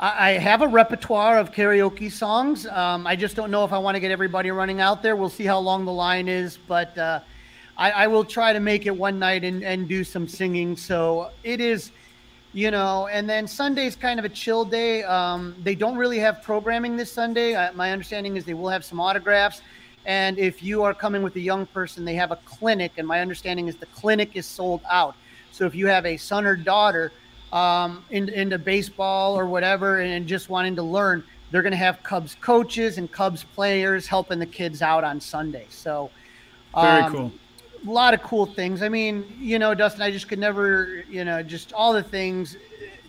I 0.00 0.32
have 0.32 0.62
a 0.62 0.68
repertoire 0.68 1.38
of 1.38 1.50
karaoke 1.50 2.10
songs. 2.12 2.66
Um, 2.66 3.04
I 3.04 3.16
just 3.16 3.34
don't 3.34 3.50
know 3.50 3.64
if 3.64 3.72
I 3.72 3.78
want 3.78 3.96
to 3.96 4.00
get 4.00 4.12
everybody 4.12 4.52
running 4.52 4.80
out 4.80 5.02
there. 5.02 5.16
We'll 5.16 5.28
see 5.28 5.44
how 5.44 5.58
long 5.58 5.84
the 5.84 5.92
line 5.92 6.28
is, 6.28 6.56
but 6.68 6.96
uh, 6.96 7.18
I, 7.76 7.90
I, 7.90 8.06
will 8.06 8.24
try 8.24 8.52
to 8.52 8.60
make 8.60 8.86
it 8.86 8.96
one 8.96 9.18
night 9.18 9.42
and, 9.42 9.64
and 9.64 9.88
do 9.88 10.04
some 10.04 10.28
singing. 10.28 10.76
So 10.76 11.30
it 11.42 11.60
is 11.60 11.90
you 12.54 12.70
know 12.70 13.08
and 13.08 13.28
then 13.28 13.46
sunday's 13.46 13.94
kind 13.94 14.18
of 14.18 14.24
a 14.24 14.28
chill 14.28 14.64
day 14.64 15.02
um, 15.02 15.54
they 15.64 15.74
don't 15.74 15.96
really 15.98 16.18
have 16.18 16.42
programming 16.42 16.96
this 16.96 17.12
sunday 17.12 17.54
uh, 17.54 17.70
my 17.74 17.92
understanding 17.92 18.38
is 18.38 18.44
they 18.46 18.54
will 18.54 18.70
have 18.70 18.82
some 18.82 18.98
autographs 18.98 19.60
and 20.06 20.38
if 20.38 20.62
you 20.62 20.82
are 20.82 20.94
coming 20.94 21.22
with 21.22 21.36
a 21.36 21.40
young 21.40 21.66
person 21.66 22.06
they 22.06 22.14
have 22.14 22.30
a 22.30 22.36
clinic 22.46 22.92
and 22.96 23.06
my 23.06 23.20
understanding 23.20 23.68
is 23.68 23.76
the 23.76 23.86
clinic 23.86 24.30
is 24.34 24.46
sold 24.46 24.80
out 24.88 25.14
so 25.52 25.66
if 25.66 25.74
you 25.74 25.86
have 25.86 26.06
a 26.06 26.16
son 26.16 26.46
or 26.46 26.56
daughter 26.56 27.12
um, 27.52 28.04
in, 28.10 28.28
into 28.28 28.58
baseball 28.58 29.38
or 29.38 29.46
whatever 29.46 30.00
and 30.00 30.26
just 30.26 30.48
wanting 30.48 30.76
to 30.76 30.82
learn 30.82 31.24
they're 31.50 31.62
going 31.62 31.72
to 31.72 31.78
have 31.78 32.02
cubs 32.02 32.36
coaches 32.40 32.98
and 32.98 33.10
cubs 33.10 33.42
players 33.42 34.06
helping 34.06 34.38
the 34.38 34.46
kids 34.46 34.82
out 34.82 35.04
on 35.04 35.20
sunday 35.20 35.66
so 35.70 36.10
um, 36.74 36.86
very 36.86 37.12
cool 37.12 37.32
a 37.86 37.90
lot 37.90 38.14
of 38.14 38.22
cool 38.22 38.46
things. 38.46 38.82
I 38.82 38.88
mean, 38.88 39.24
you 39.38 39.58
know, 39.58 39.74
Dustin, 39.74 40.02
I 40.02 40.10
just 40.10 40.28
could 40.28 40.38
never, 40.38 41.04
you 41.08 41.24
know, 41.24 41.42
just 41.42 41.72
all 41.72 41.92
the 41.92 42.02
things, 42.02 42.56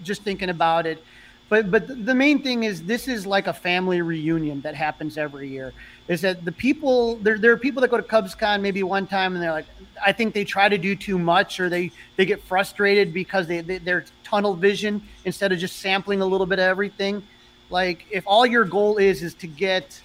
just 0.04 0.24
thinking 0.24 0.50
about 0.50 0.86
it. 0.86 1.04
But 1.50 1.72
but 1.72 2.06
the 2.06 2.14
main 2.14 2.44
thing 2.44 2.64
is 2.64 2.84
this 2.84 3.08
is 3.08 3.26
like 3.26 3.48
a 3.48 3.54
family 3.54 4.02
reunion 4.02 4.62
that 4.62 4.76
happens 4.76 5.18
every 5.18 5.50
year. 5.50 5.74
Is 6.08 6.22
that 6.22 6.46
the 6.46 6.52
people 6.52 7.16
there? 7.18 7.40
There 7.40 7.52
are 7.52 7.58
people 7.58 7.82
that 7.82 7.90
go 7.90 7.98
to 7.98 8.04
CubsCon 8.04 8.62
maybe 8.62 8.84
one 8.84 9.08
time 9.08 9.34
and 9.34 9.44
they're 9.44 9.52
like, 9.52 9.66
I 10.04 10.12
think 10.12 10.36
they 10.36 10.46
try 10.46 10.70
to 10.70 10.78
do 10.78 10.96
too 10.96 11.18
much 11.18 11.60
or 11.60 11.68
they 11.68 11.92
they 12.18 12.26
get 12.26 12.42
frustrated 12.44 13.14
because 13.14 13.48
they, 13.48 13.62
they 13.62 13.80
they're 13.80 14.06
tunnel 14.24 14.54
vision 14.54 15.02
instead 15.26 15.52
of 15.52 15.58
just 15.58 15.78
sampling 15.78 16.22
a 16.22 16.26
little 16.26 16.48
bit 16.48 16.60
of 16.60 16.66
everything. 16.66 17.24
Like 17.72 18.06
if 18.12 18.24
all 18.28 18.46
your 18.46 18.64
goal 18.64 18.98
is 18.98 19.24
is 19.24 19.34
to 19.36 19.48
get 19.48 20.00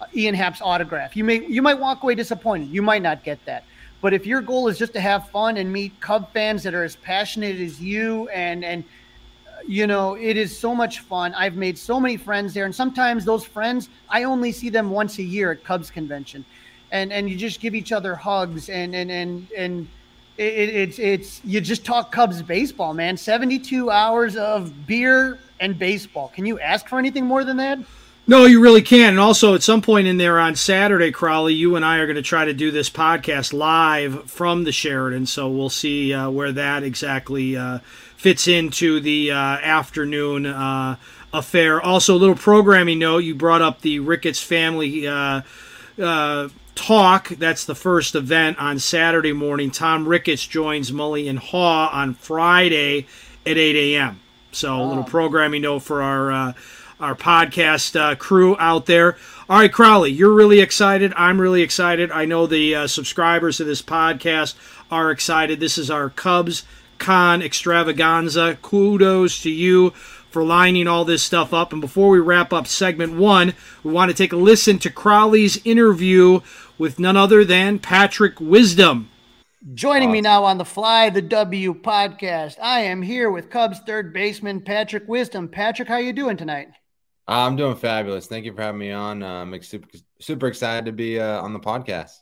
uh, 0.00 0.06
Ian 0.14 0.34
Happ's 0.34 0.60
autograph, 0.60 1.16
you 1.16 1.22
may 1.22 1.46
you 1.46 1.62
might 1.62 1.78
walk 1.78 2.02
away 2.02 2.16
disappointed. 2.16 2.68
You 2.68 2.82
might 2.82 3.02
not 3.02 3.22
get 3.22 3.44
that 3.44 3.64
but 4.00 4.14
if 4.14 4.26
your 4.26 4.40
goal 4.40 4.68
is 4.68 4.78
just 4.78 4.94
to 4.94 5.00
have 5.00 5.28
fun 5.28 5.56
and 5.56 5.70
meet 5.70 5.98
Cub 6.00 6.32
fans 6.32 6.62
that 6.62 6.74
are 6.74 6.84
as 6.84 6.96
passionate 6.96 7.60
as 7.60 7.80
you, 7.80 8.28
and 8.30 8.64
and 8.64 8.84
you 9.66 9.86
know, 9.86 10.14
it 10.14 10.36
is 10.36 10.56
so 10.56 10.74
much 10.74 11.00
fun. 11.00 11.34
I've 11.34 11.56
made 11.56 11.78
so 11.78 12.00
many 12.00 12.16
friends 12.16 12.54
there, 12.54 12.64
and 12.64 12.74
sometimes 12.74 13.24
those 13.24 13.44
friends 13.44 13.88
I 14.08 14.24
only 14.24 14.52
see 14.52 14.68
them 14.68 14.90
once 14.90 15.18
a 15.18 15.22
year 15.22 15.52
at 15.52 15.64
Cubs 15.64 15.90
convention, 15.90 16.44
and 16.90 17.12
and 17.12 17.28
you 17.28 17.36
just 17.36 17.60
give 17.60 17.74
each 17.74 17.92
other 17.92 18.14
hugs 18.14 18.68
and 18.68 18.94
and 18.94 19.10
and 19.10 19.46
and. 19.56 19.88
It, 20.38 20.70
it's 20.70 20.98
it's 20.98 21.44
you 21.44 21.60
just 21.60 21.84
talk 21.84 22.12
Cubs 22.12 22.40
baseball, 22.40 22.94
man. 22.94 23.18
Seventy 23.18 23.58
two 23.58 23.90
hours 23.90 24.36
of 24.36 24.86
beer 24.86 25.38
and 25.58 25.78
baseball. 25.78 26.32
Can 26.34 26.46
you 26.46 26.58
ask 26.58 26.88
for 26.88 26.98
anything 26.98 27.26
more 27.26 27.44
than 27.44 27.58
that? 27.58 27.78
No, 28.26 28.46
you 28.46 28.60
really 28.60 28.82
can. 28.82 29.10
And 29.10 29.18
also, 29.18 29.54
at 29.54 29.62
some 29.62 29.82
point 29.82 30.06
in 30.06 30.16
there 30.16 30.38
on 30.38 30.54
Saturday, 30.54 31.10
Crawly, 31.10 31.52
you 31.52 31.74
and 31.76 31.84
I 31.84 31.98
are 31.98 32.06
going 32.06 32.16
to 32.16 32.22
try 32.22 32.44
to 32.44 32.54
do 32.54 32.70
this 32.70 32.88
podcast 32.88 33.52
live 33.52 34.30
from 34.30 34.64
the 34.64 34.72
Sheraton. 34.72 35.26
So 35.26 35.48
we'll 35.48 35.68
see 35.68 36.14
uh, 36.14 36.30
where 36.30 36.52
that 36.52 36.84
exactly 36.84 37.56
uh, 37.56 37.80
fits 38.20 38.46
into 38.46 39.00
the 39.00 39.30
uh, 39.30 39.34
afternoon 39.34 40.44
uh, 40.44 40.96
affair. 41.32 41.80
Also, 41.80 42.14
a 42.14 42.18
little 42.18 42.34
programming 42.34 42.98
note 42.98 43.18
you 43.20 43.34
brought 43.34 43.62
up 43.62 43.80
the 43.80 43.98
Ricketts 43.98 44.42
family 44.42 45.08
uh, 45.08 45.40
uh, 45.98 46.48
talk. 46.74 47.28
That's 47.30 47.64
the 47.64 47.74
first 47.74 48.14
event 48.14 48.58
on 48.58 48.78
Saturday 48.78 49.32
morning. 49.32 49.70
Tom 49.70 50.06
Ricketts 50.06 50.46
joins 50.46 50.90
Mully 50.90 51.30
and 51.30 51.38
Haugh 51.38 51.88
on 51.94 52.12
Friday 52.12 53.06
at 53.46 53.56
8 53.56 53.94
a.m. 53.96 54.20
So, 54.52 54.82
a 54.82 54.84
little 54.84 55.04
programming 55.04 55.62
note 55.62 55.78
for 55.78 56.02
our 56.02 56.54
our 57.00 57.14
podcast 57.14 57.98
uh, 57.98 58.14
crew 58.16 58.54
out 58.58 58.84
there. 58.84 59.16
All 59.48 59.58
right, 59.58 59.72
Crowley, 59.72 60.10
you're 60.10 60.34
really 60.34 60.60
excited. 60.60 61.14
I'm 61.16 61.40
really 61.40 61.62
excited. 61.62 62.10
I 62.10 62.26
know 62.26 62.46
the 62.46 62.74
uh, 62.74 62.86
subscribers 62.86 63.58
of 63.58 63.66
this 63.66 63.80
podcast 63.80 64.54
are 64.90 65.10
excited. 65.10 65.58
This 65.58 65.78
is 65.78 65.90
our 65.90 66.10
Cubs 66.10 66.64
Con 67.00 67.42
extravaganza. 67.42 68.56
Kudos 68.62 69.42
to 69.42 69.50
you 69.50 69.90
for 70.30 70.44
lining 70.44 70.86
all 70.86 71.04
this 71.04 71.22
stuff 71.22 71.52
up. 71.52 71.72
And 71.72 71.80
before 71.80 72.10
we 72.10 72.20
wrap 72.20 72.52
up 72.52 72.68
segment 72.68 73.14
one, 73.14 73.54
we 73.82 73.90
want 73.90 74.10
to 74.10 74.16
take 74.16 74.32
a 74.32 74.36
listen 74.36 74.78
to 74.80 74.90
Crawly's 74.90 75.60
interview 75.64 76.40
with 76.78 77.00
none 77.00 77.16
other 77.16 77.44
than 77.44 77.80
Patrick 77.80 78.40
Wisdom. 78.40 79.08
Joining 79.74 80.08
awesome. 80.08 80.12
me 80.12 80.20
now 80.20 80.44
on 80.44 80.58
the 80.58 80.64
Fly 80.64 81.10
the 81.10 81.20
W 81.20 81.74
podcast, 81.74 82.56
I 82.62 82.80
am 82.80 83.02
here 83.02 83.30
with 83.30 83.50
Cubs 83.50 83.80
third 83.80 84.12
baseman 84.14 84.60
Patrick 84.60 85.06
Wisdom. 85.08 85.48
Patrick, 85.48 85.88
how 85.88 85.98
you 85.98 86.12
doing 86.12 86.36
tonight? 86.36 86.68
I'm 87.28 87.56
doing 87.56 87.76
fabulous. 87.76 88.26
Thank 88.26 88.44
you 88.44 88.54
for 88.54 88.62
having 88.62 88.78
me 88.78 88.90
on. 88.90 89.22
Uh, 89.22 89.42
I'm 89.42 89.62
super, 89.62 89.88
super 90.18 90.46
excited 90.46 90.86
to 90.86 90.92
be 90.92 91.20
uh, 91.20 91.42
on 91.42 91.52
the 91.52 91.60
podcast. 91.60 92.12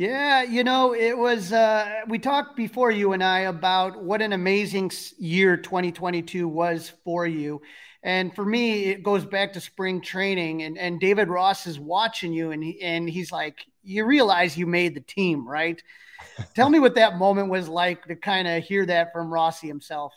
Yeah, 0.00 0.44
you 0.44 0.64
know, 0.64 0.94
it 0.94 1.18
was, 1.18 1.52
uh, 1.52 1.86
we 2.08 2.18
talked 2.18 2.56
before 2.56 2.90
you 2.90 3.12
and 3.12 3.22
I 3.22 3.40
about 3.40 4.02
what 4.02 4.22
an 4.22 4.32
amazing 4.32 4.90
year 5.18 5.58
2022 5.58 6.48
was 6.48 6.90
for 7.04 7.26
you. 7.26 7.60
And 8.02 8.34
for 8.34 8.42
me, 8.42 8.84
it 8.84 9.02
goes 9.02 9.26
back 9.26 9.52
to 9.52 9.60
spring 9.60 10.00
training 10.00 10.62
and, 10.62 10.78
and 10.78 10.98
David 10.98 11.28
Ross 11.28 11.66
is 11.66 11.78
watching 11.78 12.32
you 12.32 12.50
and, 12.50 12.64
he, 12.64 12.80
and 12.80 13.10
he's 13.10 13.30
like, 13.30 13.58
you 13.82 14.06
realize 14.06 14.56
you 14.56 14.66
made 14.66 14.94
the 14.94 15.02
team, 15.02 15.46
right? 15.46 15.82
Tell 16.54 16.70
me 16.70 16.78
what 16.78 16.94
that 16.94 17.18
moment 17.18 17.50
was 17.50 17.68
like 17.68 18.06
to 18.06 18.16
kind 18.16 18.48
of 18.48 18.64
hear 18.64 18.86
that 18.86 19.12
from 19.12 19.30
Rossi 19.30 19.66
himself. 19.66 20.14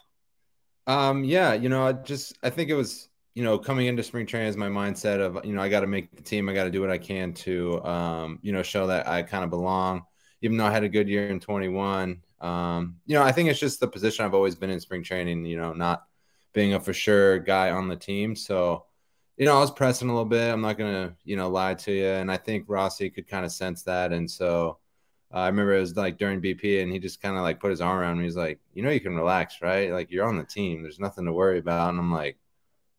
Um, 0.88 1.26
yeah, 1.26 1.56
you 1.56 1.68
know, 1.68 1.88
I 1.88 1.92
just, 1.92 2.38
I 2.42 2.52
think 2.52 2.70
it 2.70 2.76
was, 2.76 3.10
you 3.36 3.44
know, 3.44 3.58
coming 3.58 3.88
into 3.88 4.04
spring 4.04 4.26
training 4.26 4.50
is 4.50 4.58
my 4.58 4.70
mindset 4.70 5.20
of, 5.20 5.44
you 5.44 5.54
know, 5.54 5.62
I 5.62 5.70
got 5.70 5.80
to 5.80 5.88
make 5.88 6.16
the 6.16 6.22
team. 6.22 6.48
I 6.50 6.54
got 6.54 6.66
to 6.66 6.72
do 6.72 6.82
what 6.82 6.92
I 6.92 7.00
can 7.00 7.34
to, 7.34 7.84
um, 7.84 8.40
you 8.44 8.52
know, 8.52 8.62
show 8.62 8.88
that 8.88 9.08
I 9.08 9.24
kind 9.24 9.44
of 9.44 9.50
belong. 9.50 10.04
Even 10.42 10.58
though 10.58 10.66
I 10.66 10.72
had 10.72 10.84
a 10.84 10.90
good 10.90 11.08
year 11.08 11.30
in 11.30 11.40
21, 11.40 12.22
um, 12.42 12.98
you 13.06 13.16
know, 13.16 13.24
I 13.24 13.32
think 13.32 13.50
it's 13.50 13.60
just 13.60 13.80
the 13.80 13.88
position 13.88 14.26
I've 14.26 14.34
always 14.34 14.56
been 14.56 14.70
in 14.70 14.80
spring 14.80 15.04
training. 15.04 15.46
You 15.46 15.58
know, 15.58 15.74
not 15.74 16.04
being 16.54 16.74
a 16.74 16.80
for 16.80 16.94
sure 16.94 17.40
guy 17.40 17.72
on 17.72 17.88
the 17.88 17.96
team. 17.96 18.36
So, 18.36 18.86
you 19.38 19.46
know, 19.46 19.56
I 19.56 19.60
was 19.60 19.72
pressing 19.72 20.10
a 20.10 20.12
little 20.12 20.26
bit. 20.26 20.52
I'm 20.52 20.62
not 20.62 20.78
gonna, 20.78 21.16
you 21.24 21.36
know, 21.38 21.50
lie 21.50 21.74
to 21.76 21.92
you. 21.92 22.06
And 22.08 22.32
I 22.32 22.38
think 22.38 22.66
Rossi 22.68 23.10
could 23.10 23.28
kind 23.28 23.46
of 23.46 23.52
sense 23.52 23.84
that. 23.84 24.12
And 24.14 24.30
so, 24.30 24.78
uh, 25.34 25.38
I 25.38 25.48
remember 25.48 25.74
it 25.74 25.80
was 25.80 25.96
like 25.96 26.18
during 26.20 26.42
BP, 26.42 26.84
and 26.84 26.92
he 26.92 27.00
just 27.00 27.22
kind 27.22 27.36
of 27.36 27.42
like 27.42 27.60
put 27.60 27.72
his 27.72 27.82
arm 27.82 28.00
around 28.00 28.18
me. 28.20 28.26
He's 28.26 28.36
like, 28.38 28.60
"You 28.74 28.84
know, 28.84 28.92
you 28.92 29.00
can 29.02 29.16
relax, 29.16 29.62
right? 29.62 29.92
Like 29.92 30.12
you're 30.12 30.28
on 30.28 30.38
the 30.38 30.44
team. 30.44 30.84
There's 30.84 31.00
nothing 31.00 31.26
to 31.26 31.34
worry 31.34 31.60
about." 31.60 31.90
And 31.90 32.00
I'm 32.00 32.12
like 32.12 32.38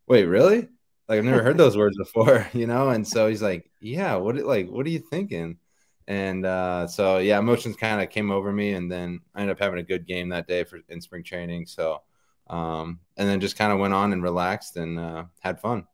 wait, 0.07 0.25
really? 0.25 0.69
Like 1.09 1.19
I've 1.19 1.25
never 1.25 1.43
heard 1.43 1.59
those 1.59 1.77
words 1.77 1.97
before, 1.97 2.49
you 2.53 2.67
know? 2.67 2.91
And 2.91 3.07
so 3.07 3.29
he's 3.29 3.43
like, 3.43 3.71
yeah, 3.81 4.17
what 4.17 4.37
like 4.37 4.69
what 4.69 4.87
are 4.87 4.91
you 4.91 5.01
thinking? 5.01 5.59
And 6.07 6.45
uh, 6.45 6.87
so 6.87 7.19
yeah, 7.19 7.39
emotions 7.39 7.77
kind 7.77 8.03
of 8.03 8.11
came 8.11 8.31
over 8.31 8.53
me, 8.53 8.75
and 8.75 8.93
then 8.93 9.21
I 9.35 9.41
ended 9.41 9.57
up 9.57 9.61
having 9.61 9.79
a 9.79 9.85
good 9.85 10.07
game 10.07 10.29
that 10.31 10.47
day 10.47 10.65
for 10.65 10.81
in 10.89 11.01
spring 11.01 11.25
training. 11.25 11.67
So 11.67 12.03
um, 12.49 13.01
and 13.17 13.29
then 13.29 13.41
just 13.41 13.57
kind 13.57 13.73
of 13.73 13.79
went 13.79 13.95
on 13.95 14.13
and 14.13 14.23
relaxed 14.23 14.77
and 14.77 14.99
uh, 14.99 15.25
had 15.41 15.61
fun. 15.61 15.87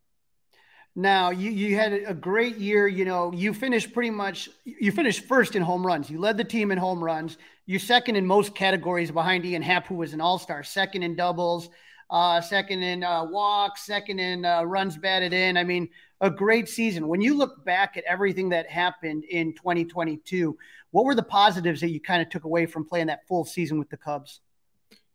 Now 0.97 1.31
you 1.31 1.51
you 1.53 1.77
had 1.77 1.93
a 1.93 2.15
great 2.15 2.57
year. 2.57 2.89
You 2.89 3.05
know, 3.05 3.33
you 3.33 3.55
finished 3.55 3.93
pretty 3.93 4.11
much. 4.11 4.49
You 4.65 4.91
finished 4.91 5.25
first 5.27 5.55
in 5.55 5.63
home 5.63 5.87
runs. 5.87 6.11
You 6.11 6.19
led 6.19 6.37
the 6.37 6.45
team 6.45 6.73
in 6.73 6.79
home 6.79 7.03
runs. 7.03 7.39
You're 7.67 7.79
second 7.79 8.17
in 8.17 8.27
most 8.27 8.57
categories 8.57 9.13
behind 9.13 9.45
Ian 9.47 9.63
Happ, 9.63 9.87
who 9.87 9.95
was 9.95 10.13
an 10.13 10.21
All 10.21 10.39
Star. 10.39 10.65
Second 10.65 11.05
in 11.05 11.15
doubles 11.15 11.71
uh, 12.11 12.41
second 12.41 12.83
in 12.83 13.05
uh, 13.05 13.25
walks, 13.25 13.87
second 13.87 14.19
in 14.19 14.45
uh, 14.45 14.63
runs 14.65 14.97
batted 14.97 15.33
in. 15.33 15.57
I 15.57 15.65
mean, 15.65 15.89
a 16.21 16.31
great 16.31 16.69
season. 16.69 17.07
When 17.09 17.21
you 17.21 17.35
look 17.35 17.65
back 17.65 17.97
at 17.97 18.05
everything 18.05 18.49
that 18.51 18.69
happened 18.69 19.25
in 19.25 19.55
2022, 19.55 20.57
what 20.91 21.05
were 21.05 21.15
the 21.15 21.23
positives 21.23 21.81
that 21.81 21.91
you 21.91 22.01
kind 22.01 22.21
of 22.21 22.29
took 22.29 22.45
away 22.45 22.67
from 22.67 22.85
playing 22.85 23.07
that 23.07 23.27
full 23.27 23.45
season 23.45 23.79
with 23.79 23.89
the 23.91 23.97
Cubs? 23.97 24.41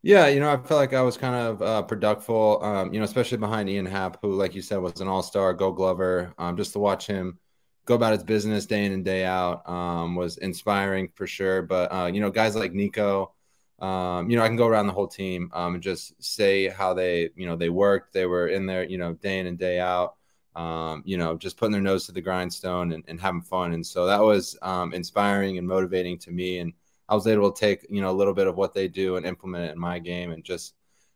Yeah, 0.02 0.28
you 0.28 0.40
know, 0.40 0.52
I 0.52 0.58
felt 0.58 0.80
like 0.80 0.94
I 0.94 1.02
was 1.02 1.18
kind 1.18 1.36
of 1.36 1.62
uh, 1.62 1.82
productive, 1.82 2.30
um, 2.30 2.94
you 2.94 3.00
know, 3.00 3.06
especially 3.06 3.40
behind 3.40 3.70
Ian 3.70 3.88
Happ, 3.88 4.20
who, 4.22 4.34
like 4.34 4.56
you 4.56 4.62
said, 4.62 4.78
was 4.78 5.02
an 5.02 5.08
all 5.08 5.24
star, 5.24 5.54
go 5.54 5.72
glover. 5.72 6.34
Um, 6.38 6.56
just 6.56 6.74
to 6.74 6.80
watch 6.80 7.08
him 7.08 7.40
go 7.86 7.96
about 7.96 8.14
his 8.14 8.24
business 8.24 8.66
day 8.66 8.86
in 8.86 8.92
and 8.92 9.06
day 9.06 9.26
out 9.26 9.68
um, 9.70 10.16
was 10.16 10.38
inspiring 10.38 11.10
for 11.16 11.28
sure. 11.28 11.62
But, 11.62 11.92
uh, 11.92 12.06
you 12.06 12.22
know, 12.22 12.32
guys 12.32 12.56
like 12.56 12.74
Nico, 12.74 13.34
um, 13.80 14.30
you 14.30 14.38
know, 14.38 14.44
I 14.44 14.48
can 14.48 14.56
go 14.56 14.68
around 14.68 14.88
the 14.88 14.94
whole 14.94 15.08
team 15.08 15.50
um, 15.54 15.76
and 15.76 15.84
just 15.84 16.22
say 16.24 16.70
how 16.70 16.94
they, 16.94 17.30
you 17.36 17.46
know, 17.46 17.56
they 17.56 17.70
worked. 17.70 18.14
They 18.14 18.26
were 18.26 18.48
in 18.48 18.66
there, 18.66 18.84
you 18.84 18.98
know, 18.98 19.14
day 19.14 19.40
in 19.40 19.48
and 19.48 19.58
day 19.58 19.80
out. 19.80 20.16
Um, 20.56 21.04
you 21.06 21.18
know, 21.18 21.36
just 21.36 21.58
putting 21.58 21.74
their 21.74 21.82
nose 21.82 22.06
to 22.06 22.14
the 22.14 22.22
grindstone 22.22 22.94
and, 22.94 23.04
and 23.10 23.20
having 23.20 23.42
fun. 23.42 23.74
And 23.74 23.86
so 23.86 24.06
that 24.06 24.22
was 24.22 24.58
um, 24.62 24.94
inspiring 24.94 25.58
and 25.58 25.68
motivating 25.68 26.18
to 26.20 26.32
me. 26.32 26.60
And 26.60 26.72
I 27.10 27.16
was 27.16 27.28
able 27.28 27.52
to 27.52 27.60
take, 27.60 27.86
you 27.90 28.02
know, 28.02 28.10
a 28.10 28.16
little 28.16 28.34
bit 28.34 28.48
of 28.48 28.56
what 28.56 28.74
they 28.74 28.88
do 28.88 29.18
and 29.18 29.26
implement 29.26 29.66
it 29.66 29.74
in 29.74 29.80
my 29.80 30.00
game 30.00 30.32
and 30.32 30.46
just 30.46 30.74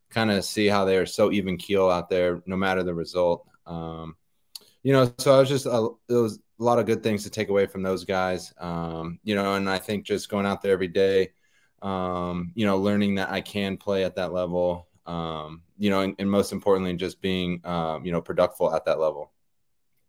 kind 0.10 0.30
of 0.30 0.44
see 0.44 0.68
how 0.68 0.84
they 0.84 0.98
are 0.98 1.06
so 1.06 1.32
even 1.32 1.56
keel 1.56 1.90
out 1.90 2.10
there, 2.10 2.42
no 2.46 2.58
matter 2.58 2.84
the 2.84 2.94
result. 2.94 3.48
Um, 3.66 4.18
you 4.84 4.92
know, 4.92 5.14
so 5.20 5.34
I 5.34 5.40
was 5.40 5.48
just, 5.48 5.66
uh, 5.66 5.88
it 6.10 6.14
was 6.14 6.40
a 6.60 6.64
lot 6.64 6.80
of 6.80 6.86
good 6.86 7.02
things 7.02 7.24
to 7.24 7.30
take 7.30 7.48
away 7.48 7.66
from 7.66 7.82
those 7.82 8.04
guys. 8.04 8.54
Um, 8.60 9.20
you 9.24 9.36
know, 9.36 9.54
and 9.54 9.70
I 9.70 9.78
think 9.78 10.04
just 10.06 10.30
going 10.30 10.46
out 10.46 10.62
there 10.62 10.74
every 10.74 10.88
day, 10.90 11.32
um, 11.82 12.52
you 12.56 12.66
know, 12.66 12.78
learning 12.78 13.16
that 13.16 13.30
I 13.30 13.42
can 13.42 13.78
play 13.78 14.04
at 14.04 14.16
that 14.16 14.34
level, 14.34 14.88
um, 15.06 15.62
you 15.78 15.90
know, 15.90 16.02
and, 16.02 16.16
and, 16.20 16.30
most 16.30 16.52
importantly, 16.52 16.94
just 16.96 17.22
being, 17.22 17.62
um, 17.64 18.06
you 18.06 18.12
know, 18.12 18.22
productive 18.22 18.74
at 18.74 18.86
that 18.86 19.00
level. 19.00 19.32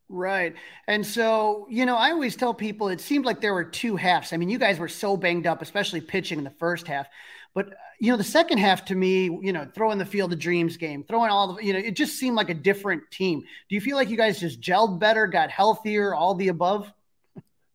Right. 0.09 0.55
And 0.89 1.07
so, 1.07 1.69
you 1.71 1.87
know, 1.87 1.97
I 1.97 2.11
always 2.11 2.35
tell 2.35 2.53
people 2.53 2.89
it 2.89 3.01
seemed 3.01 3.25
like 3.25 3.41
there 3.41 3.55
were 3.55 3.65
two 3.65 3.95
halves. 3.95 4.33
I 4.33 4.37
mean, 4.37 4.51
you 4.51 4.59
guys 4.59 4.79
were 4.79 4.89
so 4.89 5.17
banged 5.17 5.47
up, 5.47 5.63
especially 5.63 6.01
pitching 6.01 6.39
in 6.39 6.45
the 6.45 6.51
first 6.51 6.89
half. 6.89 7.07
But, 7.55 7.75
you 8.01 8.11
know, 8.11 8.17
the 8.17 8.25
second 8.25 8.59
half 8.59 8.85
to 8.87 8.95
me, 8.95 9.25
you 9.25 9.53
know, 9.53 9.69
throwing 9.73 9.99
the 9.99 10.05
Field 10.05 10.33
of 10.33 10.39
Dreams 10.41 10.77
game, 10.77 11.05
throwing 11.05 11.31
all 11.31 11.55
the, 11.55 11.65
you 11.65 11.73
know, 11.73 11.79
it 11.79 11.93
just 11.93 12.19
seemed 12.19 12.37
like 12.37 12.51
a 12.51 12.55
different 12.55 13.03
team. 13.13 13.41
Do 13.41 13.75
you 13.75 13.81
feel 13.81 13.97
like 13.97 14.09
you 14.09 14.17
guys 14.17 14.41
just 14.41 14.61
gelled 14.61 14.99
better, 14.99 15.27
got 15.29 15.51
healthier, 15.51 16.15
all 16.15 16.35
the 16.35 16.49
above? 16.49 16.93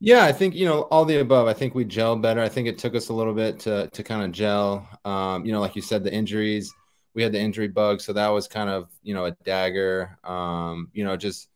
Yeah, 0.05 0.23
I 0.23 0.33
think 0.33 0.53
you 0.53 0.67
know 0.67 0.83
all 0.83 1.03
the 1.03 1.19
above. 1.19 1.47
I 1.47 1.53
think 1.53 1.73
we 1.73 1.83
gelled 1.83 2.21
better. 2.21 2.39
I 2.39 2.47
think 2.47 2.67
it 2.67 2.77
took 2.77 2.93
us 2.93 3.09
a 3.09 3.13
little 3.13 3.33
bit 3.33 3.59
to 3.61 3.87
to 3.87 4.03
kind 4.03 4.21
of 4.21 4.31
gel. 4.31 4.87
Um, 5.03 5.43
you 5.43 5.51
know, 5.51 5.59
like 5.59 5.75
you 5.75 5.81
said, 5.81 6.03
the 6.03 6.13
injuries. 6.13 6.71
We 7.15 7.23
had 7.23 7.31
the 7.31 7.39
injury 7.39 7.69
bug, 7.69 8.01
so 8.01 8.13
that 8.13 8.27
was 8.27 8.47
kind 8.47 8.69
of 8.69 8.87
you 9.01 9.15
know 9.15 9.25
a 9.25 9.31
dagger. 9.31 10.19
Um, 10.23 10.89
you 10.93 11.03
know, 11.03 11.17
just 11.17 11.49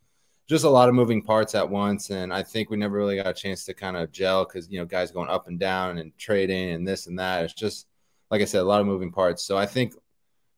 just 0.47 0.63
a 0.63 0.69
lot 0.69 0.89
of 0.89 0.95
moving 0.95 1.21
parts 1.21 1.53
at 1.53 1.69
once, 1.69 2.09
and 2.09 2.33
I 2.33 2.41
think 2.41 2.71
we 2.71 2.77
never 2.77 2.97
really 2.97 3.17
got 3.17 3.27
a 3.27 3.33
chance 3.35 3.65
to 3.65 3.75
kind 3.75 3.95
of 3.95 4.11
gel 4.11 4.45
because 4.45 4.67
you 4.67 4.79
know 4.79 4.85
guys 4.85 5.11
going 5.11 5.29
up 5.29 5.47
and 5.47 5.59
down 5.59 5.99
and 5.99 6.17
trading 6.17 6.71
and 6.71 6.87
this 6.87 7.05
and 7.05 7.19
that. 7.19 7.43
It's 7.43 7.53
just 7.53 7.85
like 8.31 8.41
I 8.41 8.45
said, 8.45 8.61
a 8.61 8.63
lot 8.63 8.81
of 8.81 8.87
moving 8.87 9.11
parts. 9.11 9.43
So 9.43 9.59
I 9.59 9.67
think 9.67 9.93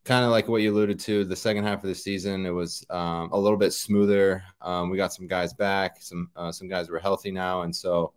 kind 0.04 0.26
of 0.26 0.32
like 0.32 0.48
what 0.48 0.62
you 0.62 0.72
alluded 0.72 1.00
to, 1.02 1.24
the 1.24 1.36
second 1.36 1.64
half 1.64 1.84
of 1.84 1.90
the 1.90 1.96
season, 1.96 2.46
it 2.46 2.52
was 2.52 2.86
um, 2.90 3.30
a 3.32 3.40
little 3.40 3.58
bit 3.58 3.72
smoother. 3.72 4.44
Um, 4.62 4.90
we 4.90 4.98
got 4.98 5.14
some 5.14 5.28
guys 5.28 5.54
back, 5.54 5.98
some 6.02 6.30
uh, 6.36 6.52
some 6.52 6.68
guys 6.68 6.90
were 6.90 7.00
healthy 7.00 7.32
now, 7.32 7.62
and 7.62 7.76
so 7.76 8.14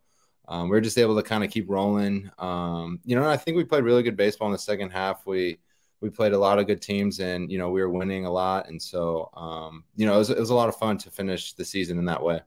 um, 0.49 0.69
we 0.69 0.77
are 0.77 0.81
just 0.81 0.99
able 0.99 1.17
to 1.17 1.23
kind 1.23 1.45
of 1.45 1.51
keep 1.51 1.69
rolling. 1.69 2.31
Um, 2.39 3.01
you 3.05 3.17
know, 3.17 3.29
I 3.29 3.37
think 3.37 3.57
we 3.57 3.65
played 3.65 3.85
really 3.85 4.03
good 4.03 4.17
baseball 4.17 4.49
in 4.49 4.53
the 4.53 4.59
second 4.59 4.91
half. 4.91 5.27
We 5.27 5.59
we 6.01 6.11
played 6.11 6.33
a 6.33 6.39
lot 6.39 6.59
of 6.59 6.67
good 6.67 6.83
teams, 6.83 7.21
and 7.21 7.51
you 7.51 7.59
know, 7.59 7.71
we 7.71 7.81
were 7.81 7.91
winning 7.91 8.27
a 8.27 8.31
lot, 8.31 8.69
and 8.69 8.81
so 8.81 9.31
um, 9.35 9.85
you 9.97 10.07
know, 10.07 10.15
it 10.15 10.19
was, 10.19 10.31
it 10.31 10.39
was 10.39 10.51
a 10.51 10.55
lot 10.55 10.69
of 10.69 10.77
fun 10.77 10.99
to 10.99 11.11
finish 11.11 11.53
the 11.53 11.65
season 11.65 11.99
in 11.99 12.07
that 12.07 12.23
way. 12.23 12.41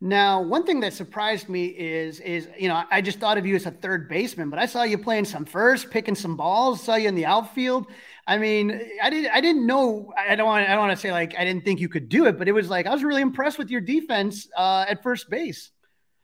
Now, 0.00 0.42
one 0.42 0.66
thing 0.66 0.80
that 0.80 0.92
surprised 0.92 1.48
me 1.48 1.66
is 1.66 2.20
is 2.20 2.48
you 2.58 2.68
know 2.68 2.84
I 2.90 3.00
just 3.00 3.20
thought 3.20 3.38
of 3.38 3.46
you 3.46 3.54
as 3.54 3.66
a 3.66 3.70
third 3.70 4.08
baseman, 4.08 4.50
but 4.50 4.58
I 4.58 4.66
saw 4.66 4.82
you 4.82 4.98
playing 4.98 5.24
some 5.24 5.44
first, 5.44 5.90
picking 5.90 6.14
some 6.14 6.36
balls. 6.36 6.82
Saw 6.82 6.96
you 6.96 7.08
in 7.08 7.14
the 7.14 7.26
outfield. 7.26 7.86
I 8.26 8.38
mean, 8.38 8.80
I 9.02 9.10
didn't 9.10 9.30
I 9.32 9.40
didn't 9.40 9.66
know. 9.66 10.12
I 10.16 10.34
don't 10.34 10.46
want 10.46 10.68
I 10.68 10.72
don't 10.72 10.86
want 10.86 10.92
to 10.92 11.00
say 11.00 11.12
like 11.12 11.34
I 11.38 11.44
didn't 11.44 11.64
think 11.64 11.80
you 11.80 11.88
could 11.88 12.08
do 12.08 12.26
it, 12.26 12.38
but 12.38 12.48
it 12.48 12.52
was 12.52 12.70
like 12.70 12.86
I 12.86 12.90
was 12.90 13.04
really 13.04 13.22
impressed 13.22 13.58
with 13.58 13.70
your 13.70 13.80
defense 13.80 14.48
uh, 14.56 14.86
at 14.88 15.02
first 15.02 15.28
base. 15.28 15.70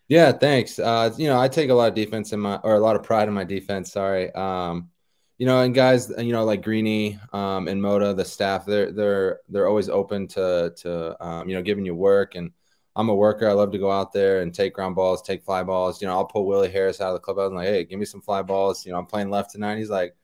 Yeah, 0.09 0.33
thanks. 0.33 0.79
Uh, 0.79 1.13
you 1.17 1.29
know, 1.29 1.39
I 1.39 1.49
take 1.49 1.71
a 1.71 1.75
lot 1.75 1.89
of 1.89 1.95
defense 1.95 2.33
in 2.33 2.41
my 2.41 2.57
or 2.57 2.75
a 2.75 2.81
lot 2.81 2.97
of 2.97 3.03
pride 3.03 3.29
in 3.29 3.35
my 3.35 3.45
defense. 3.45 3.93
Sorry. 3.93 4.33
Um, 4.33 4.91
you 5.39 5.47
know, 5.47 5.63
and 5.63 5.75
guys, 5.75 6.13
you 6.19 6.33
know, 6.33 6.45
like 6.45 6.63
Greeny 6.63 7.19
um, 7.33 7.69
and 7.69 7.81
Moda, 7.81 8.17
the 8.17 8.25
staff, 8.25 8.67
they're 8.67 8.93
they're 8.93 9.41
they're 9.49 9.69
always 9.69 9.89
open 9.89 10.27
to 10.29 10.73
to 10.79 11.25
um, 11.25 11.49
you 11.49 11.55
know 11.55 11.63
giving 11.63 11.85
you 11.85 11.95
work 11.95 12.35
and 12.35 12.51
I'm 12.97 13.09
a 13.09 13.15
worker. 13.15 13.49
I 13.49 13.53
love 13.53 13.73
to 13.73 13.79
go 13.79 13.91
out 13.91 14.13
there 14.13 14.43
and 14.43 14.53
take 14.55 14.75
ground 14.75 14.97
balls, 14.97 15.23
take 15.23 15.45
fly 15.45 15.63
balls. 15.63 16.03
You 16.03 16.09
know, 16.09 16.15
I'll 16.15 16.25
pull 16.25 16.47
Willie 16.47 16.71
Harris 16.71 17.01
out 17.01 17.09
of 17.09 17.15
the 17.15 17.21
club. 17.21 17.39
I'm 17.39 17.55
like, 17.55 17.69
hey, 17.69 17.85
give 17.85 17.99
me 17.99 18.05
some 18.05 18.21
fly 18.21 18.43
balls. 18.43 18.85
You 18.85 18.93
know, 18.93 18.99
I'm 18.99 19.07
playing 19.07 19.31
left 19.31 19.53
tonight. 19.53 19.79
He's 19.79 19.91
like, 19.91 20.15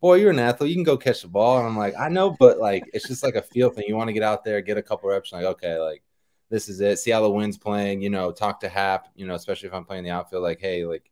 boy, 0.00 0.14
you're 0.14 0.30
an 0.30 0.38
athlete. 0.38 0.70
You 0.70 0.76
can 0.76 0.84
go 0.84 0.96
catch 0.96 1.22
the 1.22 1.28
ball. 1.28 1.58
And 1.58 1.66
I'm 1.66 1.76
like, 1.76 1.94
I 1.98 2.08
know, 2.08 2.30
but 2.38 2.58
like, 2.58 2.84
it's 2.92 3.08
just 3.08 3.22
like 3.22 3.34
a 3.34 3.42
feel 3.42 3.70
thing. 3.70 3.84
You 3.88 3.96
want 3.96 4.08
to 4.08 4.14
get 4.14 4.22
out 4.22 4.44
there, 4.44 4.60
get 4.60 4.78
a 4.78 4.82
couple 4.82 5.08
reps. 5.08 5.32
Like, 5.32 5.44
okay, 5.44 5.78
like 5.78 6.02
this 6.50 6.68
is 6.68 6.80
it. 6.80 6.98
See 6.98 7.10
how 7.10 7.22
the 7.22 7.30
wind's 7.30 7.58
playing. 7.58 8.00
You 8.02 8.10
know, 8.10 8.32
talk 8.32 8.60
to 8.60 8.68
Happ, 8.68 9.08
You 9.14 9.26
know, 9.26 9.34
especially 9.34 9.68
if 9.68 9.74
I'm 9.74 9.84
playing 9.84 10.04
the 10.04 10.10
outfield. 10.10 10.42
Like, 10.42 10.60
hey, 10.60 10.84
like, 10.84 11.10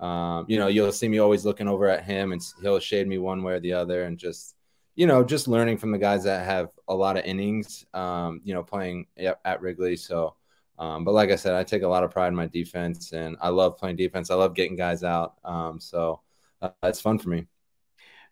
um, 0.00 0.46
you 0.48 0.58
know, 0.58 0.68
you'll 0.68 0.92
see 0.92 1.08
me 1.08 1.18
always 1.18 1.44
looking 1.44 1.68
over 1.68 1.88
at 1.88 2.04
him, 2.04 2.32
and 2.32 2.42
he'll 2.62 2.78
shade 2.78 3.08
me 3.08 3.18
one 3.18 3.42
way 3.42 3.54
or 3.54 3.60
the 3.60 3.72
other, 3.72 4.04
and 4.04 4.16
just 4.18 4.54
you 4.98 5.06
know, 5.06 5.22
just 5.22 5.46
learning 5.46 5.78
from 5.78 5.92
the 5.92 5.98
guys 5.98 6.24
that 6.24 6.44
have 6.44 6.70
a 6.88 6.94
lot 6.94 7.16
of 7.16 7.24
innings, 7.24 7.86
um, 7.94 8.40
you 8.42 8.52
know, 8.52 8.64
playing 8.64 9.06
at, 9.16 9.62
Wrigley. 9.62 9.94
So, 9.94 10.34
um, 10.76 11.04
but 11.04 11.14
like 11.14 11.30
I 11.30 11.36
said, 11.36 11.54
I 11.54 11.62
take 11.62 11.82
a 11.82 11.88
lot 11.88 12.02
of 12.02 12.10
pride 12.10 12.26
in 12.26 12.34
my 12.34 12.48
defense, 12.48 13.12
and 13.12 13.36
I 13.40 13.50
love 13.50 13.78
playing 13.78 13.94
defense. 13.94 14.28
I 14.28 14.34
love 14.34 14.56
getting 14.56 14.74
guys 14.74 15.04
out. 15.04 15.34
Um, 15.44 15.78
so 15.78 16.22
uh, 16.60 16.70
it's 16.82 17.00
fun 17.00 17.20
for 17.20 17.28
me. 17.28 17.46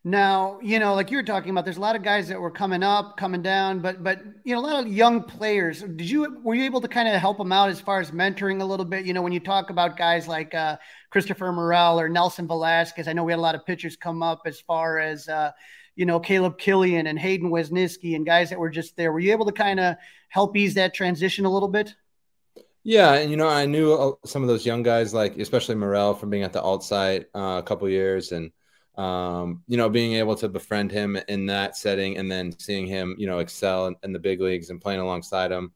Now, 0.07 0.61
you 0.63 0.79
know, 0.79 0.95
like 0.95 1.11
you 1.11 1.17
were 1.17 1.25
talking 1.25 1.51
about, 1.51 1.65
there's 1.65 1.79
a 1.79 1.81
lot 1.81 1.97
of 1.97 2.05
guys 2.05 2.29
that 2.29 2.41
were 2.41 2.53
coming 2.53 2.85
up, 2.85 3.17
coming 3.17 3.43
down, 3.43 3.81
but 3.81 4.05
but 4.05 4.21
you 4.45 4.55
know, 4.55 4.61
a 4.61 4.63
lot 4.63 4.87
of 4.87 4.93
young 4.93 5.21
players. 5.21 5.81
Did 5.83 6.09
you 6.09 6.39
were 6.45 6.55
you 6.55 6.63
able 6.63 6.81
to 6.83 6.87
kind 6.87 7.09
of 7.09 7.21
help 7.21 7.39
them 7.39 7.51
out 7.51 7.71
as 7.71 7.81
far 7.81 7.99
as 7.99 8.13
mentoring 8.13 8.61
a 8.63 8.65
little 8.65 8.85
bit? 8.85 9.05
You 9.05 9.15
know, 9.15 9.23
when 9.23 9.33
you 9.33 9.41
talk 9.41 9.69
about 9.69 9.97
guys 9.97 10.29
like 10.29 10.55
uh, 10.55 10.77
Christopher 11.11 11.51
Morel 11.51 11.99
or 11.99 12.09
Nelson 12.09 12.47
Velázquez, 12.47 13.09
I 13.09 13.15
know 13.15 13.25
we 13.25 13.33
had 13.33 13.41
a 13.41 13.43
lot 13.43 13.57
of 13.57 13.67
pitchers 13.67 13.97
come 13.97 14.23
up 14.23 14.43
as 14.47 14.61
far 14.61 15.01
as 15.01 15.29
uh, 15.29 15.51
you 15.97 16.07
know 16.07 16.21
Caleb 16.21 16.57
Killian 16.57 17.09
and 17.09 17.19
Hayden 17.19 17.51
Wesneski 17.51 18.15
and 18.15 18.25
guys 18.25 18.51
that 18.51 18.61
were 18.61 18.71
just 18.71 18.97
there. 18.97 19.11
Were 19.11 19.19
you 19.19 19.33
able 19.33 19.47
to 19.47 19.53
kind 19.53 19.81
of 19.81 19.97
help 20.29 20.57
ease 20.57 20.75
that 20.75 20.95
transition 20.95 21.47
a 21.47 21.51
little 21.51 21.67
bit? 21.67 21.97
Yeah, 22.85 23.15
and 23.15 23.29
you 23.29 23.37
know, 23.37 23.49
I 23.49 23.67
knew 23.67 23.93
uh, 23.93 24.13
some 24.25 24.43
of 24.43 24.49
those 24.49 24.65
young 24.65 24.85
guys, 24.85 25.13
like 25.13 25.37
especially 25.37 25.75
Morel, 25.75 26.15
from 26.15 26.31
being 26.31 26.45
at 26.45 26.53
the 26.53 26.63
alt 26.63 26.85
site 26.85 27.27
uh, 27.35 27.57
a 27.59 27.63
couple 27.65 27.89
years, 27.89 28.31
and 28.31 28.53
um, 28.97 29.63
you 29.69 29.77
know, 29.77 29.89
being 29.89 30.15
able 30.15 30.35
to 30.37 30.49
befriend 30.49 30.91
him 30.91 31.19
in 31.29 31.47
that 31.47 31.77
setting 31.77 32.17
and 32.17 32.31
then 32.31 32.59
seeing 32.59 32.87
him, 32.87 33.15
you 33.19 33.27
know, 33.27 33.39
excel 33.41 33.87
in, 33.89 33.97
in 34.03 34.13
the 34.13 34.19
big 34.19 34.41
leagues 34.41 34.71
and 34.71 34.81
playing 34.81 35.01
alongside 35.01 35.53
him, 35.53 35.73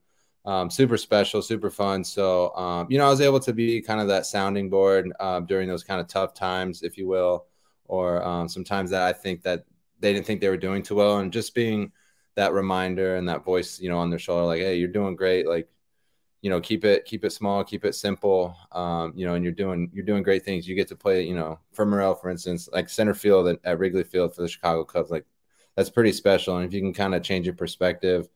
um, 0.47 0.71
super 0.71 0.97
special, 0.97 1.43
super 1.43 1.71
fun. 1.71 2.03
So, 2.03 2.55
um, 2.57 2.87
you 2.91 2.99
know, 2.99 3.07
I 3.07 3.11
was 3.11 3.21
able 3.21 3.41
to 3.41 3.53
be 3.53 3.83
kind 3.83 4.00
of 4.00 4.09
that 4.09 4.27
sounding 4.27 4.71
board 4.71 5.12
uh, 5.21 5.41
during 5.41 5.69
those 5.69 5.85
kind 5.85 6.00
of 6.00 6.09
tough 6.09 6.33
times, 6.33 6.83
if 6.83 6.97
you 6.97 7.07
will, 7.07 7.47
or 7.85 8.25
um, 8.25 8.49
sometimes 8.49 8.91
that 8.91 9.03
I 9.03 9.12
think 9.12 9.43
that 9.43 9.65
they 9.99 10.15
didn't 10.15 10.25
think 10.25 10.41
they 10.41 10.49
were 10.49 10.57
doing 10.57 10.83
too 10.83 10.95
well, 10.95 11.19
and 11.19 11.31
just 11.31 11.55
being 11.55 11.93
that 12.37 12.55
reminder 12.55 13.17
and 13.17 13.29
that 13.29 13.45
voice, 13.45 13.79
you 13.81 13.91
know, 13.91 13.99
on 13.99 14.09
their 14.09 14.19
shoulder, 14.19 14.47
like, 14.47 14.61
hey, 14.61 14.77
you're 14.77 14.89
doing 14.89 15.15
great, 15.15 15.47
like 15.47 15.69
you 16.42 16.50
know 16.50 16.61
keep 16.61 16.85
it 16.85 17.04
keep 17.04 17.25
it 17.25 17.30
small 17.30 17.62
keep 17.64 17.85
it 17.85 17.94
simple 17.94 18.56
um, 18.73 19.12
you 19.14 19.26
know 19.26 19.35
and 19.35 19.44
you're 19.44 19.52
doing 19.52 19.90
you're 19.92 20.04
doing 20.04 20.23
great 20.23 20.44
things. 20.44 20.66
You 20.66 20.75
get 20.75 20.88
to 20.88 20.97
play 20.97 21.23
you 21.23 21.35
know 21.35 21.59
for 21.73 21.85
morel 21.87 22.14
for 22.14 22.30
instance 22.30 22.68
like 22.73 22.88
center 22.88 23.14
field 23.14 23.49
at, 23.49 23.59
at 23.64 23.78
wrigley 23.78 24.04
field 24.04 24.35
for 24.35 24.42
the 24.42 24.49
chicago 24.49 24.85
cubs 24.85 25.11
like 25.11 25.26
that's 25.76 25.90
pretty 25.90 26.12
special. 26.12 26.56
And 26.56 26.66
if 26.66 26.75
you 26.75 26.80
can 26.80 26.92
kind 26.92 27.14
of 27.14 27.23
change 27.23 27.47
your 27.47 27.54
perspective 27.54 28.28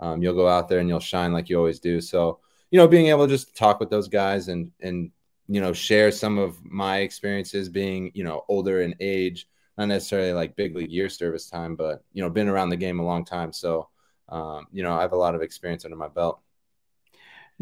um, 0.00 0.22
you'll 0.22 0.34
go 0.34 0.48
out 0.48 0.68
there 0.68 0.78
and 0.80 0.88
you'll 0.88 1.00
shine 1.00 1.32
like 1.32 1.48
you 1.48 1.58
always 1.58 1.80
do. 1.80 2.00
So 2.00 2.40
you 2.70 2.78
know 2.78 2.88
being 2.88 3.08
able 3.08 3.26
to 3.26 3.32
just 3.32 3.56
talk 3.56 3.80
with 3.80 3.90
those 3.90 4.08
guys 4.08 4.48
and 4.48 4.70
and 4.80 5.10
you 5.48 5.60
know 5.60 5.72
share 5.72 6.10
some 6.10 6.38
of 6.38 6.64
my 6.64 6.98
experiences 6.98 7.68
being 7.68 8.12
you 8.14 8.24
know 8.24 8.44
older 8.48 8.82
in 8.82 8.94
age 9.00 9.48
not 9.76 9.88
necessarily 9.88 10.32
like 10.32 10.56
big 10.56 10.76
league 10.76 10.90
year 10.90 11.08
service 11.08 11.48
time 11.50 11.74
but 11.74 12.04
you 12.12 12.22
know 12.22 12.30
been 12.30 12.48
around 12.48 12.68
the 12.70 12.76
game 12.76 13.00
a 13.00 13.04
long 13.04 13.24
time. 13.24 13.52
So 13.52 13.88
um, 14.28 14.66
you 14.72 14.82
know 14.84 14.92
i 14.92 15.00
have 15.02 15.12
a 15.12 15.16
lot 15.16 15.34
of 15.34 15.42
experience 15.42 15.84
under 15.84 15.96
my 15.96 16.08
belt 16.08 16.40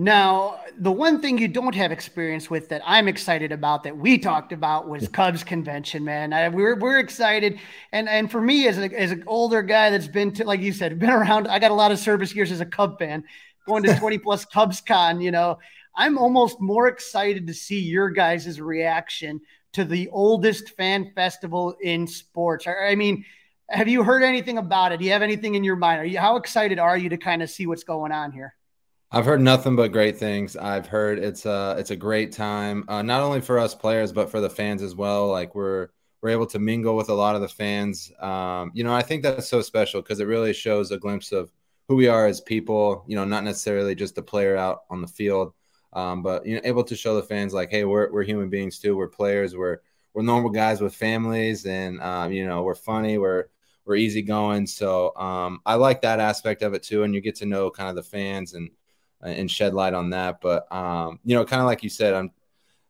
now, 0.00 0.60
the 0.78 0.92
one 0.92 1.20
thing 1.20 1.38
you 1.38 1.48
don't 1.48 1.74
have 1.74 1.90
experience 1.90 2.48
with 2.48 2.68
that 2.68 2.82
I'm 2.86 3.08
excited 3.08 3.50
about 3.50 3.82
that 3.82 3.98
we 3.98 4.16
talked 4.16 4.52
about 4.52 4.88
was 4.88 5.08
Cubs 5.08 5.42
convention, 5.42 6.04
man. 6.04 6.32
I, 6.32 6.48
we're 6.50 6.78
we're 6.78 7.00
excited, 7.00 7.58
and 7.90 8.08
and 8.08 8.30
for 8.30 8.40
me 8.40 8.68
as 8.68 8.78
a, 8.78 8.84
as 8.96 9.10
an 9.10 9.24
older 9.26 9.60
guy 9.60 9.90
that's 9.90 10.06
been 10.06 10.32
to 10.34 10.44
like 10.44 10.60
you 10.60 10.72
said, 10.72 11.00
been 11.00 11.10
around. 11.10 11.48
I 11.48 11.58
got 11.58 11.72
a 11.72 11.74
lot 11.74 11.90
of 11.90 11.98
service 11.98 12.32
years 12.32 12.52
as 12.52 12.60
a 12.60 12.64
Cub 12.64 12.96
fan, 13.00 13.24
going 13.66 13.82
to 13.82 13.94
20 13.98 14.18
plus 14.18 14.44
Cubs 14.44 14.80
con. 14.80 15.20
You 15.20 15.32
know, 15.32 15.58
I'm 15.96 16.16
almost 16.16 16.60
more 16.60 16.86
excited 16.86 17.48
to 17.48 17.52
see 17.52 17.80
your 17.80 18.08
guys' 18.08 18.60
reaction 18.60 19.40
to 19.72 19.84
the 19.84 20.10
oldest 20.10 20.76
fan 20.76 21.10
festival 21.16 21.74
in 21.82 22.06
sports. 22.06 22.68
I, 22.68 22.90
I 22.90 22.94
mean, 22.94 23.24
have 23.68 23.88
you 23.88 24.04
heard 24.04 24.22
anything 24.22 24.58
about 24.58 24.92
it? 24.92 25.00
Do 25.00 25.06
you 25.06 25.10
have 25.10 25.22
anything 25.22 25.56
in 25.56 25.64
your 25.64 25.74
mind? 25.74 26.02
Are 26.02 26.06
you 26.06 26.20
how 26.20 26.36
excited 26.36 26.78
are 26.78 26.96
you 26.96 27.08
to 27.08 27.16
kind 27.16 27.42
of 27.42 27.50
see 27.50 27.66
what's 27.66 27.82
going 27.82 28.12
on 28.12 28.30
here? 28.30 28.54
I've 29.10 29.24
heard 29.24 29.40
nothing 29.40 29.74
but 29.74 29.92
great 29.92 30.18
things. 30.18 30.54
I've 30.56 30.86
heard 30.86 31.18
it's 31.18 31.46
a 31.46 31.76
it's 31.78 31.90
a 31.90 31.96
great 31.96 32.32
time, 32.32 32.84
uh, 32.88 33.00
not 33.02 33.22
only 33.22 33.40
for 33.40 33.58
us 33.58 33.74
players 33.74 34.12
but 34.12 34.30
for 34.30 34.40
the 34.40 34.50
fans 34.50 34.82
as 34.82 34.94
well. 34.94 35.28
Like 35.28 35.54
we're 35.54 35.88
we're 36.20 36.30
able 36.30 36.46
to 36.46 36.58
mingle 36.58 36.94
with 36.96 37.08
a 37.08 37.14
lot 37.14 37.34
of 37.34 37.40
the 37.40 37.48
fans. 37.48 38.12
Um, 38.20 38.70
you 38.74 38.84
know, 38.84 38.92
I 38.94 39.02
think 39.02 39.22
that's 39.22 39.48
so 39.48 39.62
special 39.62 40.02
because 40.02 40.20
it 40.20 40.26
really 40.26 40.52
shows 40.52 40.90
a 40.90 40.98
glimpse 40.98 41.32
of 41.32 41.50
who 41.88 41.96
we 41.96 42.08
are 42.08 42.26
as 42.26 42.40
people. 42.42 43.04
You 43.06 43.16
know, 43.16 43.24
not 43.24 43.44
necessarily 43.44 43.94
just 43.94 44.18
a 44.18 44.22
player 44.22 44.56
out 44.56 44.80
on 44.90 45.00
the 45.00 45.08
field, 45.08 45.54
um, 45.94 46.22
but 46.22 46.44
you 46.44 46.56
know, 46.56 46.60
able 46.64 46.84
to 46.84 46.96
show 46.96 47.16
the 47.16 47.22
fans 47.22 47.54
like, 47.54 47.70
hey, 47.70 47.84
we're 47.84 48.12
we're 48.12 48.24
human 48.24 48.50
beings 48.50 48.78
too. 48.78 48.94
We're 48.94 49.08
players. 49.08 49.56
We're 49.56 49.78
we're 50.12 50.22
normal 50.22 50.50
guys 50.50 50.82
with 50.82 50.94
families, 50.94 51.64
and 51.64 52.00
um, 52.02 52.30
you 52.32 52.46
know, 52.46 52.62
we're 52.62 52.74
funny. 52.74 53.16
We're 53.16 53.46
we're 53.86 53.96
easygoing. 53.96 54.66
So 54.66 55.16
um, 55.16 55.60
I 55.64 55.76
like 55.76 56.02
that 56.02 56.20
aspect 56.20 56.60
of 56.62 56.74
it 56.74 56.82
too, 56.82 57.04
and 57.04 57.14
you 57.14 57.22
get 57.22 57.36
to 57.36 57.46
know 57.46 57.70
kind 57.70 57.88
of 57.88 57.96
the 57.96 58.02
fans 58.02 58.52
and 58.52 58.68
and 59.22 59.50
shed 59.50 59.74
light 59.74 59.94
on 59.94 60.10
that. 60.10 60.40
But 60.40 60.70
um, 60.72 61.20
you 61.24 61.34
know, 61.34 61.44
kind 61.44 61.60
of 61.60 61.66
like 61.66 61.82
you 61.82 61.90
said, 61.90 62.14
I'm 62.14 62.30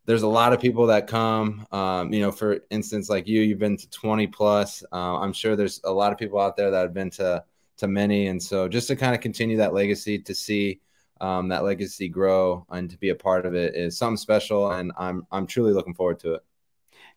there's 0.09 0.23
a 0.23 0.29
lot 0.29 0.55
of 0.55 0.61
people 0.61 0.87
that 0.87 1.07
come. 1.07 1.67
Um, 1.71 2.15
you 2.15 2.23
know, 2.23 2.33
for 2.33 2.61
instance, 2.71 3.11
like 3.11 3.29
you, 3.29 3.43
you've 3.43 3.59
been 3.59 3.77
to 3.77 3.91
20 3.91 4.27
plus. 4.29 4.83
Uh, 4.91 5.19
I'm 5.19 5.35
sure 5.35 5.55
there's 5.55 5.83
a 5.85 5.93
lot 5.93 6.13
of 6.13 6.19
people 6.19 6.41
out 6.41 6.57
there 6.57 6.71
that 6.71 6.81
have 6.81 6.95
been 6.95 7.11
to 7.11 7.45
to 7.77 7.87
many, 7.87 8.29
and 8.29 8.43
so 8.43 8.69
just 8.69 8.89
to 8.89 8.97
kind 8.97 9.15
of 9.15 9.21
continue 9.21 9.59
that 9.59 9.75
legacy, 9.75 10.19
to 10.19 10.35
see 10.35 10.81
um, 11.21 11.49
that 11.49 11.63
legacy 11.63 12.09
grow, 12.09 12.67
and 12.71 12.89
to 12.91 12.97
be 12.97 13.11
a 13.11 13.15
part 13.15 13.45
of 13.45 13.55
it 13.55 13.75
is 13.77 13.99
something 13.99 14.17
special, 14.17 14.73
and 14.73 14.93
I'm 14.99 15.27
I'm 15.31 15.47
truly 15.47 15.75
looking 15.75 15.95
forward 15.95 16.21
to 16.21 16.35
it. 16.35 16.45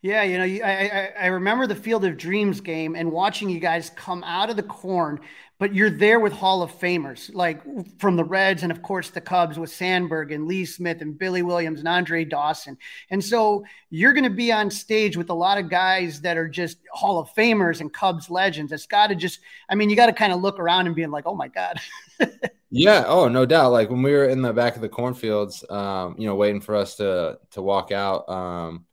Yeah, 0.01 0.23
you 0.23 0.37
know, 0.39 0.65
I, 0.65 0.71
I, 0.71 1.13
I 1.21 1.25
remember 1.27 1.67
the 1.67 1.75
Field 1.75 2.03
of 2.05 2.17
Dreams 2.17 2.59
game 2.59 2.95
and 2.95 3.11
watching 3.11 3.51
you 3.51 3.59
guys 3.59 3.91
come 3.91 4.23
out 4.23 4.49
of 4.49 4.55
the 4.55 4.63
corn, 4.63 5.19
but 5.59 5.75
you're 5.75 5.91
there 5.91 6.19
with 6.19 6.33
Hall 6.33 6.63
of 6.63 6.71
Famers 6.71 7.29
like 7.35 7.61
from 7.99 8.15
the 8.15 8.23
Reds 8.23 8.63
and 8.63 8.71
of 8.71 8.81
course 8.81 9.11
the 9.11 9.21
Cubs 9.21 9.59
with 9.59 9.69
Sandberg 9.69 10.31
and 10.31 10.47
Lee 10.47 10.65
Smith 10.65 11.01
and 11.01 11.19
Billy 11.19 11.43
Williams 11.43 11.77
and 11.77 11.87
Andre 11.87 12.25
Dawson. 12.25 12.79
And 13.11 13.23
so 13.23 13.63
you're 13.91 14.13
going 14.13 14.23
to 14.23 14.31
be 14.31 14.51
on 14.51 14.71
stage 14.71 15.17
with 15.17 15.29
a 15.29 15.35
lot 15.35 15.59
of 15.59 15.69
guys 15.69 16.19
that 16.21 16.35
are 16.35 16.47
just 16.47 16.79
Hall 16.91 17.19
of 17.19 17.29
Famers 17.35 17.79
and 17.79 17.93
Cubs 17.93 18.27
legends. 18.27 18.71
It's 18.71 18.87
got 18.87 19.07
to 19.07 19.15
just, 19.15 19.39
I 19.69 19.75
mean, 19.75 19.91
you 19.91 19.95
got 19.95 20.07
to 20.07 20.13
kind 20.13 20.33
of 20.33 20.41
look 20.41 20.57
around 20.57 20.87
and 20.87 20.95
being 20.95 21.11
like, 21.11 21.27
oh 21.27 21.35
my 21.35 21.47
God. 21.47 21.79
yeah. 22.71 23.03
Oh, 23.05 23.27
no 23.27 23.45
doubt. 23.45 23.71
Like 23.71 23.91
when 23.91 24.01
we 24.01 24.13
were 24.13 24.25
in 24.25 24.41
the 24.41 24.51
back 24.51 24.75
of 24.75 24.81
the 24.81 24.89
cornfields, 24.89 25.63
um, 25.69 26.15
you 26.17 26.25
know, 26.25 26.33
waiting 26.33 26.61
for 26.61 26.75
us 26.75 26.95
to 26.95 27.37
to 27.51 27.61
walk 27.61 27.91
out. 27.91 28.27
Um, 28.27 28.85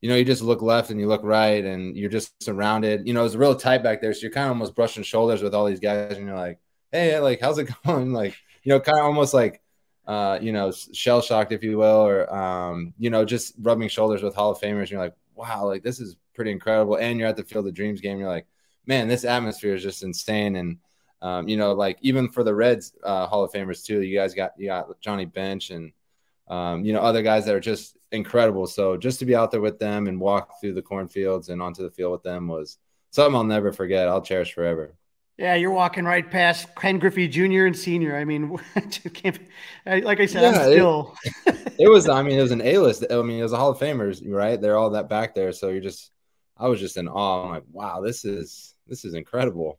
you 0.00 0.08
know, 0.08 0.16
you 0.16 0.24
just 0.24 0.42
look 0.42 0.62
left 0.62 0.90
and 0.90 0.98
you 0.98 1.06
look 1.06 1.22
right 1.22 1.64
and 1.64 1.96
you're 1.96 2.10
just 2.10 2.42
surrounded. 2.42 3.06
You 3.06 3.12
know, 3.12 3.24
it's 3.24 3.34
real 3.34 3.54
tight 3.54 3.82
back 3.82 4.00
there. 4.00 4.14
So 4.14 4.22
you're 4.22 4.30
kind 4.30 4.46
of 4.46 4.52
almost 4.52 4.74
brushing 4.74 5.02
shoulders 5.02 5.42
with 5.42 5.54
all 5.54 5.66
these 5.66 5.80
guys 5.80 6.16
and 6.16 6.26
you're 6.26 6.36
like, 6.36 6.58
hey, 6.90 7.18
like, 7.18 7.40
how's 7.40 7.58
it 7.58 7.68
going? 7.86 8.12
Like, 8.12 8.34
you 8.62 8.70
know, 8.70 8.80
kind 8.80 8.98
of 8.98 9.04
almost 9.04 9.34
like, 9.34 9.60
uh, 10.06 10.38
you 10.40 10.52
know, 10.52 10.72
shell 10.72 11.20
shocked, 11.20 11.52
if 11.52 11.62
you 11.62 11.76
will, 11.78 12.06
or, 12.06 12.34
um, 12.34 12.94
you 12.98 13.10
know, 13.10 13.24
just 13.24 13.54
rubbing 13.60 13.88
shoulders 13.88 14.22
with 14.22 14.34
Hall 14.34 14.50
of 14.50 14.60
Famers. 14.60 14.80
And 14.80 14.90
you're 14.92 15.00
like, 15.00 15.14
wow, 15.34 15.66
like, 15.66 15.82
this 15.82 16.00
is 16.00 16.16
pretty 16.34 16.50
incredible. 16.50 16.96
And 16.96 17.18
you're 17.18 17.28
at 17.28 17.36
the 17.36 17.44
Field 17.44 17.66
of 17.66 17.74
Dreams 17.74 18.00
game. 18.00 18.18
You're 18.18 18.28
like, 18.28 18.46
man, 18.86 19.06
this 19.06 19.24
atmosphere 19.24 19.74
is 19.74 19.82
just 19.82 20.02
insane. 20.02 20.56
And, 20.56 20.78
um, 21.20 21.46
you 21.46 21.58
know, 21.58 21.74
like, 21.74 21.98
even 22.00 22.30
for 22.30 22.42
the 22.42 22.54
Reds 22.54 22.94
uh, 23.04 23.26
Hall 23.26 23.44
of 23.44 23.52
Famers, 23.52 23.84
too, 23.84 24.00
you 24.00 24.16
guys 24.16 24.34
got, 24.34 24.52
you 24.56 24.66
got 24.66 24.98
Johnny 25.00 25.26
Bench 25.26 25.70
and, 25.70 25.92
um, 26.50 26.84
you 26.84 26.92
know, 26.92 27.00
other 27.00 27.22
guys 27.22 27.46
that 27.46 27.54
are 27.54 27.60
just 27.60 27.96
incredible. 28.12 28.66
So 28.66 28.96
just 28.96 29.20
to 29.20 29.24
be 29.24 29.36
out 29.36 29.52
there 29.52 29.60
with 29.60 29.78
them 29.78 30.08
and 30.08 30.20
walk 30.20 30.60
through 30.60 30.74
the 30.74 30.82
cornfields 30.82 31.48
and 31.48 31.62
onto 31.62 31.82
the 31.82 31.90
field 31.90 32.12
with 32.12 32.24
them 32.24 32.48
was 32.48 32.76
something 33.10 33.36
I'll 33.36 33.44
never 33.44 33.72
forget. 33.72 34.08
I'll 34.08 34.20
cherish 34.20 34.52
forever. 34.52 34.94
Yeah, 35.38 35.54
you're 35.54 35.70
walking 35.70 36.04
right 36.04 36.28
past 36.28 36.74
Ken 36.74 36.98
Griffey 36.98 37.26
Jr. 37.26 37.64
and 37.64 37.74
Senior. 37.74 38.16
I 38.16 38.26
mean, 38.26 38.50
like 39.86 40.20
I 40.20 40.26
said, 40.26 40.42
yeah, 40.42 40.48
I'm 40.48 40.72
still. 40.72 41.16
it, 41.46 41.74
it, 41.78 41.88
was. 41.88 42.10
I 42.10 42.22
mean, 42.22 42.38
it 42.38 42.42
was 42.42 42.50
an 42.50 42.60
A-list. 42.60 43.06
I 43.10 43.22
mean, 43.22 43.38
it 43.38 43.42
was 43.42 43.54
a 43.54 43.56
Hall 43.56 43.70
of 43.70 43.78
Famers, 43.78 44.22
right? 44.26 44.60
They're 44.60 44.76
all 44.76 44.90
that 44.90 45.08
back 45.08 45.34
there. 45.34 45.52
So 45.52 45.70
you're 45.70 45.80
just. 45.80 46.10
I 46.58 46.68
was 46.68 46.78
just 46.78 46.98
in 46.98 47.08
awe. 47.08 47.44
I'm 47.44 47.50
like, 47.52 47.62
wow, 47.72 48.02
this 48.02 48.26
is 48.26 48.74
this 48.86 49.06
is 49.06 49.14
incredible. 49.14 49.78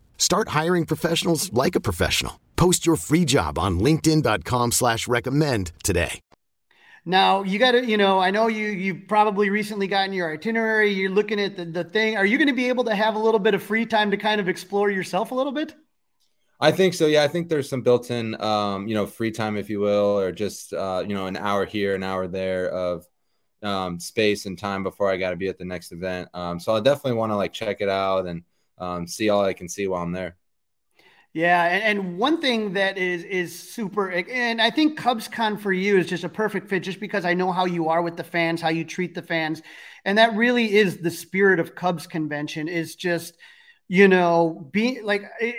Start 0.21 0.49
hiring 0.49 0.85
professionals 0.85 1.51
like 1.51 1.75
a 1.75 1.79
professional. 1.79 2.39
Post 2.55 2.85
your 2.85 2.95
free 2.95 3.25
job 3.25 3.57
on 3.57 3.79
LinkedIn.com 3.79 4.71
slash 4.71 5.07
recommend 5.07 5.71
today. 5.83 6.21
Now 7.05 7.41
you 7.41 7.57
got 7.57 7.71
to, 7.71 7.83
you 7.83 7.97
know, 7.97 8.19
I 8.19 8.29
know 8.29 8.45
you 8.45 8.67
you've 8.67 9.07
probably 9.07 9.49
recently 9.49 9.87
gotten 9.87 10.13
your 10.13 10.31
itinerary. 10.31 10.91
You're 10.91 11.09
looking 11.09 11.39
at 11.39 11.57
the, 11.57 11.65
the 11.65 11.83
thing. 11.83 12.17
Are 12.17 12.25
you 12.25 12.37
going 12.37 12.49
to 12.49 12.53
be 12.53 12.69
able 12.69 12.83
to 12.83 12.93
have 12.93 13.15
a 13.15 13.17
little 13.17 13.39
bit 13.39 13.55
of 13.55 13.63
free 13.63 13.87
time 13.87 14.11
to 14.11 14.17
kind 14.17 14.39
of 14.39 14.47
explore 14.47 14.91
yourself 14.91 15.31
a 15.31 15.33
little 15.33 15.51
bit? 15.51 15.73
I 16.59 16.71
think 16.71 16.93
so. 16.93 17.07
Yeah, 17.07 17.23
I 17.23 17.27
think 17.27 17.49
there's 17.49 17.67
some 17.67 17.81
built-in, 17.81 18.39
um, 18.43 18.87
you 18.87 18.93
know, 18.93 19.07
free 19.07 19.31
time, 19.31 19.57
if 19.57 19.71
you 19.71 19.79
will, 19.79 20.19
or 20.19 20.31
just 20.31 20.71
uh, 20.71 21.03
you 21.03 21.15
know, 21.15 21.25
an 21.25 21.35
hour 21.35 21.65
here, 21.65 21.95
an 21.95 22.03
hour 22.03 22.27
there 22.27 22.69
of 22.69 23.07
um, 23.63 23.99
space 23.99 24.45
and 24.45 24.55
time 24.55 24.83
before 24.83 25.11
I 25.11 25.17
got 25.17 25.31
to 25.31 25.35
be 25.35 25.47
at 25.47 25.57
the 25.57 25.65
next 25.65 25.91
event. 25.91 26.29
Um, 26.35 26.59
so 26.59 26.75
I 26.75 26.79
definitely 26.79 27.17
want 27.17 27.31
to 27.31 27.37
like 27.37 27.53
check 27.53 27.81
it 27.81 27.89
out 27.89 28.27
and 28.27 28.43
um, 28.81 29.07
see 29.07 29.29
all 29.29 29.45
I 29.45 29.53
can 29.53 29.69
see 29.69 29.87
while 29.87 30.03
I'm 30.03 30.11
there. 30.11 30.35
Yeah, 31.33 31.63
and, 31.63 31.99
and 31.99 32.17
one 32.17 32.41
thing 32.41 32.73
that 32.73 32.97
is 32.97 33.23
is 33.23 33.57
super, 33.57 34.11
and 34.11 34.61
I 34.61 34.69
think 34.69 34.99
CubsCon 34.99 35.61
for 35.61 35.71
you 35.71 35.97
is 35.97 36.07
just 36.07 36.25
a 36.25 36.29
perfect 36.29 36.67
fit, 36.67 36.83
just 36.83 36.99
because 36.99 37.23
I 37.23 37.33
know 37.33 37.53
how 37.53 37.63
you 37.63 37.87
are 37.87 38.01
with 38.01 38.17
the 38.17 38.23
fans, 38.23 38.61
how 38.61 38.67
you 38.67 38.83
treat 38.83 39.15
the 39.15 39.21
fans, 39.21 39.61
and 40.03 40.17
that 40.17 40.35
really 40.35 40.73
is 40.73 40.97
the 40.97 41.09
spirit 41.09 41.61
of 41.61 41.73
Cubs 41.73 42.05
convention. 42.05 42.67
Is 42.67 42.95
just, 42.95 43.37
you 43.87 44.09
know, 44.09 44.67
being 44.73 45.05
like, 45.05 45.23
eh, 45.39 45.53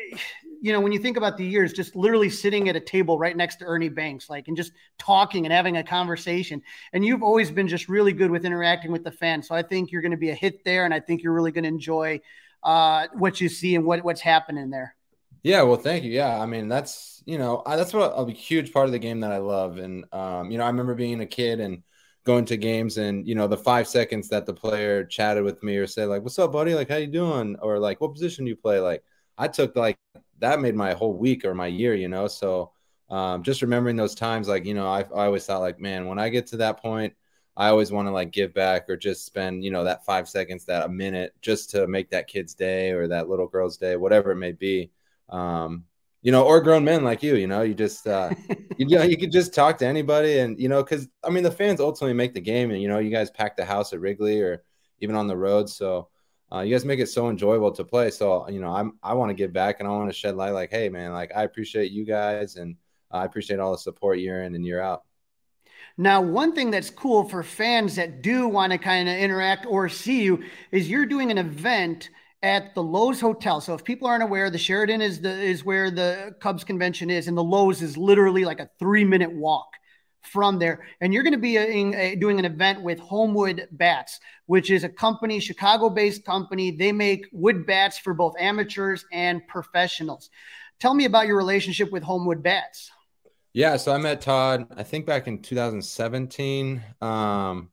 you 0.61 0.75
know, 0.75 0.81
when 0.81 0.93
you 0.93 0.99
think 0.99 1.17
about 1.17 1.39
the 1.39 1.47
years, 1.47 1.73
just 1.73 1.97
literally 1.97 2.29
sitting 2.29 2.69
at 2.69 2.77
a 2.77 2.81
table 2.81 3.19
right 3.19 3.37
next 3.37 3.57
to 3.57 3.65
Ernie 3.65 3.89
Banks, 3.89 4.29
like, 4.29 4.49
and 4.49 4.57
just 4.59 4.73
talking 4.99 5.47
and 5.47 5.55
having 5.55 5.79
a 5.79 5.83
conversation. 5.83 6.61
And 6.93 7.03
you've 7.03 7.23
always 7.23 7.51
been 7.51 7.67
just 7.67 7.89
really 7.89 8.13
good 8.13 8.31
with 8.31 8.45
interacting 8.45 8.93
with 8.93 9.05
the 9.05 9.11
fans, 9.11 9.49
so 9.49 9.55
I 9.55 9.63
think 9.63 9.91
you're 9.91 10.03
going 10.03 10.13
to 10.13 10.19
be 10.19 10.31
a 10.31 10.35
hit 10.35 10.65
there, 10.65 10.85
and 10.85 10.93
I 10.93 11.01
think 11.01 11.23
you're 11.23 11.33
really 11.33 11.51
going 11.51 11.65
to 11.65 11.69
enjoy 11.69 12.21
uh, 12.63 13.09
what 13.15 13.41
you 13.41 13.49
see 13.49 13.75
and 13.75 13.85
what 13.85 14.05
what's 14.05 14.21
happening 14.21 14.71
there. 14.71 14.95
Yeah, 15.43 15.63
well, 15.63 15.77
thank 15.77 16.05
you. 16.05 16.11
Yeah, 16.13 16.41
I 16.41 16.47
mean 16.47 16.69
that's 16.69 17.23
you 17.27 17.39
know 17.39 17.63
that's 17.67 17.93
what 17.93 18.13
a 18.17 18.31
huge 18.31 18.73
part 18.73 18.87
of 18.87 18.93
the 18.93 18.99
game 18.99 19.21
that 19.21 19.33
I 19.33 19.39
love, 19.39 19.79
and 19.79 20.05
um, 20.13 20.51
you 20.51 20.59
know 20.59 20.65
I 20.65 20.69
remember 20.69 20.95
being 20.95 21.21
a 21.21 21.27
kid 21.27 21.61
and 21.61 21.83
going 22.25 22.45
to 22.47 22.57
games, 22.57 22.99
and 22.99 23.27
you 23.27 23.35
know 23.35 23.49
the 23.49 23.57
five 23.57 23.89
seconds 23.89 24.29
that 24.29 24.47
the 24.47 24.55
player 24.55 25.05
chatted 25.05 25.43
with 25.43 25.63
me 25.63 25.77
or 25.77 25.87
said 25.87 26.09
like, 26.09 26.23
"What's 26.23 26.39
up, 26.39 26.53
buddy? 26.53 26.75
Like, 26.75 26.89
how 26.89 26.97
you 26.97 27.09
doing?" 27.09 27.57
or 27.61 27.79
like, 27.79 28.01
"What 28.01 28.13
position 28.15 28.45
do 28.45 28.51
you 28.51 28.57
play?" 28.57 28.79
Like, 28.81 29.03
I 29.37 29.49
took 29.49 29.75
like 29.77 29.99
that 30.39 30.61
made 30.61 30.75
my 30.77 30.93
whole 30.95 31.15
week 31.15 31.45
or 31.45 31.55
my 31.55 31.67
year, 31.67 31.95
you 31.95 32.09
know. 32.09 32.29
So 32.29 32.73
um, 33.11 33.43
just 33.43 33.63
remembering 33.63 33.97
those 33.97 34.15
times, 34.15 34.49
like 34.49 34.65
you 34.65 34.75
know, 34.75 34.87
I, 34.87 35.01
I 35.03 35.27
always 35.27 35.45
thought 35.47 35.61
like, 35.61 35.81
man, 35.81 36.07
when 36.07 36.19
I 36.21 36.29
get 36.29 36.47
to 36.49 36.59
that 36.59 36.81
point, 36.81 37.15
I 37.57 37.69
always 37.69 37.93
want 37.93 38.09
to 38.09 38.13
like 38.13 38.33
give 38.33 38.55
back 38.55 38.89
or 38.89 38.97
just 38.97 39.27
spend 39.27 39.65
you 39.65 39.71
know 39.71 39.85
that 39.85 40.05
five 40.05 40.29
seconds, 40.29 40.65
that 40.67 40.87
a 40.87 40.89
minute, 40.89 41.35
just 41.41 41.71
to 41.71 41.87
make 41.87 42.11
that 42.11 42.29
kid's 42.29 42.55
day 42.55 42.91
or 42.91 43.09
that 43.09 43.29
little 43.29 43.47
girl's 43.47 43.77
day, 43.77 43.97
whatever 43.97 44.33
it 44.33 44.37
may 44.37 44.53
be 44.53 44.91
um, 45.33 45.85
you 46.21 46.31
know, 46.31 46.45
or 46.45 46.61
grown 46.61 46.85
men 46.85 47.03
like 47.03 47.23
you, 47.23 47.35
you 47.35 47.49
know, 47.49 47.63
you 47.63 47.75
just, 47.75 48.07
uh, 48.07 48.31
you 48.77 48.87
know, 48.87 49.03
you 49.03 49.17
could 49.17 49.33
just 49.33 49.53
talk 49.53 49.79
to 49.79 49.87
anybody 49.87 50.39
and, 50.39 50.59
you 50.61 50.69
know, 50.69 50.85
cause 50.85 51.09
I 51.25 51.31
mean, 51.31 51.43
the 51.43 51.51
fans 51.51 51.81
ultimately 51.81 52.15
make 52.15 52.35
the 52.35 52.41
game 52.41 52.71
and, 52.71 52.81
you 52.81 52.89
know, 52.89 53.01
you 53.01 53.11
guys 53.11 53.31
pack 53.31 53.57
the 53.57 53.65
house 53.65 53.93
at 53.93 54.01
Wrigley 54.01 54.41
or 54.41 54.63
even 55.01 55.17
on 55.17 55.27
the 55.27 55.37
road. 55.37 55.69
So, 55.69 56.09
uh, 56.53 56.61
you 56.61 56.73
guys 56.73 56.85
make 56.85 57.01
it 57.01 57.09
so 57.09 57.29
enjoyable 57.29 57.73
to 57.73 57.83
play. 57.83 58.11
So, 58.11 58.49
you 58.49 58.61
know, 58.61 58.73
I'm, 58.73 58.99
I 59.03 59.15
want 59.15 59.31
to 59.31 59.35
give 59.35 59.53
back 59.53 59.81
and 59.81 59.89
I 59.89 59.93
want 59.93 60.11
to 60.11 60.17
shed 60.17 60.37
light 60.37 60.51
like, 60.51 60.71
Hey 60.71 60.89
man, 60.89 61.13
like 61.13 61.33
I 61.35 61.43
appreciate 61.43 61.91
you 61.91 62.05
guys 62.05 62.57
and 62.57 62.77
I 63.11 63.25
appreciate 63.25 63.59
all 63.59 63.73
the 63.73 63.79
support 63.79 64.19
year 64.19 64.45
in 64.45 64.55
and 64.55 64.65
year 64.65 64.81
out. 64.81 65.03
Now, 65.99 66.21
one 66.21 66.55
thing 66.55 66.71
that's 66.71 66.91
cool 66.91 67.29
for 67.29 67.43
fans 67.43 67.97
that 67.97 68.23
do 68.23 68.49
want 68.49 68.73
to 68.73 68.79
kind 68.79 69.09
of 69.09 69.17
interact 69.17 69.67
or 69.67 69.89
see 69.89 70.23
you 70.23 70.43
is 70.71 70.89
you're 70.89 71.07
doing 71.07 71.31
an 71.31 71.39
event 71.39 72.11
at 72.43 72.75
the 72.75 72.83
Loews 72.83 73.21
Hotel. 73.21 73.61
So 73.61 73.75
if 73.75 73.85
people 73.85 74.09
aren't 74.09 74.23
aware, 74.23 74.51
the 74.51 74.59
Sheraton 74.59 75.01
is 75.01 75.21
the 75.21 75.31
is 75.31 75.65
where 75.65 75.91
the 75.91 76.35
Cubs 76.41 76.65
convention 76.65 77.11
is, 77.11 77.29
and 77.29 77.37
the 77.37 77.45
Loews 77.45 77.83
is 77.83 77.97
literally 77.97 78.45
like 78.45 78.59
a 78.59 78.71
three 78.79 79.05
minute 79.05 79.33
walk 79.33 79.69
from 80.23 80.59
there. 80.59 80.87
And 81.01 81.13
you're 81.13 81.23
going 81.23 81.35
to 81.35 81.39
be 81.39 81.57
a, 81.57 81.65
a, 81.65 82.15
doing 82.17 82.39
an 82.39 82.45
event 82.45 82.83
with 82.83 82.99
Homewood 82.99 83.69
Bats, 83.73 84.21
which 84.47 84.71
is 84.71 84.85
a 84.85 84.89
company, 84.89 85.41
Chicago 85.41 85.91
based 85.91 86.25
company. 86.25 86.71
They 86.71 86.93
make 86.93 87.27
wood 87.33 87.67
bats 87.67 87.99
for 87.99 88.15
both 88.15 88.35
amateurs 88.39 89.05
and 89.13 89.47
professionals. 89.47 90.31
Tell 90.81 90.95
me 90.95 91.05
about 91.05 91.27
your 91.27 91.37
relationship 91.37 91.93
with 91.93 92.03
Homewood 92.03 92.43
Bats. 92.43 92.91
Yeah, 93.55 93.77
so 93.77 93.93
I 93.93 93.99
met 93.99 94.23
Todd, 94.23 94.67
I 94.77 94.83
think 94.83 95.05
back 95.05 95.27
in 95.27 95.43
2017. 95.43 96.83
Um, 97.03 97.71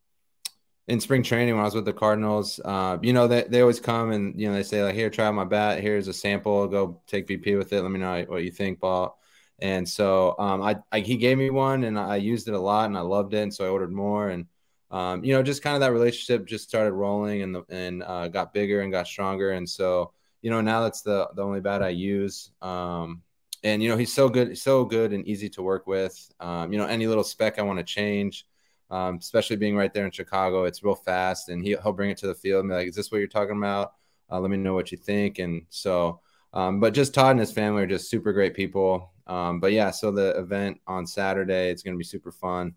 in 0.87 0.99
spring 0.99 1.23
training 1.23 1.53
when 1.53 1.61
I 1.61 1.65
was 1.65 1.75
with 1.75 1.85
the 1.85 1.93
Cardinals, 1.93 2.59
uh, 2.65 2.97
you 3.01 3.13
know, 3.13 3.27
they, 3.27 3.43
they 3.43 3.61
always 3.61 3.79
come 3.79 4.11
and, 4.11 4.39
you 4.39 4.47
know, 4.47 4.55
they 4.55 4.63
say 4.63 4.83
like, 4.83 4.95
here, 4.95 5.09
try 5.09 5.29
my 5.31 5.45
bat. 5.45 5.81
Here's 5.81 6.07
a 6.07 6.13
sample. 6.13 6.67
Go 6.67 7.01
take 7.07 7.27
BP 7.27 7.57
with 7.57 7.71
it. 7.73 7.81
Let 7.81 7.91
me 7.91 7.99
know 7.99 8.25
what 8.27 8.43
you 8.43 8.51
think, 8.51 8.79
ball. 8.79 9.19
And 9.59 9.87
so 9.87 10.35
um, 10.39 10.61
I, 10.63 10.77
I, 10.91 11.01
he 11.01 11.17
gave 11.17 11.37
me 11.37 11.51
one 11.51 11.83
and 11.83 11.97
I 11.99 12.15
used 12.17 12.47
it 12.47 12.55
a 12.55 12.59
lot 12.59 12.87
and 12.87 12.97
I 12.97 13.01
loved 13.01 13.33
it. 13.33 13.43
And 13.43 13.53
so 13.53 13.65
I 13.65 13.69
ordered 13.69 13.91
more 13.91 14.29
and, 14.29 14.47
um, 14.91 15.23
you 15.23 15.33
know, 15.33 15.43
just 15.43 15.61
kind 15.61 15.75
of 15.75 15.81
that 15.81 15.93
relationship 15.93 16.47
just 16.47 16.67
started 16.67 16.93
rolling 16.93 17.43
and, 17.43 17.55
the, 17.55 17.63
and 17.69 18.03
uh, 18.03 18.27
got 18.27 18.53
bigger 18.53 18.81
and 18.81 18.91
got 18.91 19.07
stronger. 19.07 19.51
And 19.51 19.69
so, 19.69 20.11
you 20.41 20.49
know, 20.49 20.61
now 20.61 20.81
that's 20.81 21.03
the, 21.03 21.29
the 21.35 21.43
only 21.43 21.61
bat 21.61 21.83
I 21.83 21.89
use. 21.89 22.51
Um, 22.61 23.21
and, 23.63 23.83
you 23.83 23.89
know, 23.89 23.97
he's 23.97 24.13
so 24.13 24.29
good, 24.29 24.57
so 24.57 24.85
good 24.85 25.13
and 25.13 25.27
easy 25.27 25.49
to 25.49 25.61
work 25.61 25.87
with. 25.87 26.31
Um, 26.39 26.71
you 26.71 26.77
know, 26.77 26.85
any 26.85 27.07
little 27.07 27.23
spec 27.23 27.59
I 27.59 27.63
want 27.63 27.79
to 27.79 27.83
change, 27.83 28.45
um, 28.89 29.17
especially 29.17 29.57
being 29.57 29.75
right 29.75 29.93
there 29.93 30.05
in 30.05 30.11
Chicago. 30.11 30.63
It's 30.63 30.83
real 30.83 30.95
fast, 30.95 31.49
and 31.49 31.63
he, 31.63 31.75
will 31.83 31.93
bring 31.93 32.09
it 32.09 32.17
to 32.19 32.27
the 32.27 32.35
field 32.35 32.61
and 32.61 32.69
be 32.69 32.75
like, 32.75 32.87
"Is 32.87 32.95
this 32.95 33.11
what 33.11 33.17
you're 33.19 33.27
talking 33.27 33.57
about? 33.57 33.93
Uh, 34.31 34.39
let 34.39 34.51
me 34.51 34.57
know 34.57 34.73
what 34.73 34.91
you 34.91 34.97
think." 34.97 35.39
And 35.39 35.63
so, 35.69 36.21
um, 36.53 36.79
but 36.79 36.93
just 36.93 37.13
Todd 37.13 37.31
and 37.31 37.39
his 37.39 37.51
family 37.51 37.83
are 37.83 37.87
just 37.87 38.09
super 38.09 38.33
great 38.33 38.53
people. 38.53 39.13
Um, 39.27 39.59
but 39.59 39.73
yeah, 39.73 39.91
so 39.91 40.11
the 40.11 40.37
event 40.39 40.79
on 40.87 41.05
Saturday, 41.05 41.69
it's 41.69 41.83
going 41.83 41.93
to 41.93 41.99
be 41.99 42.03
super 42.03 42.31
fun. 42.31 42.73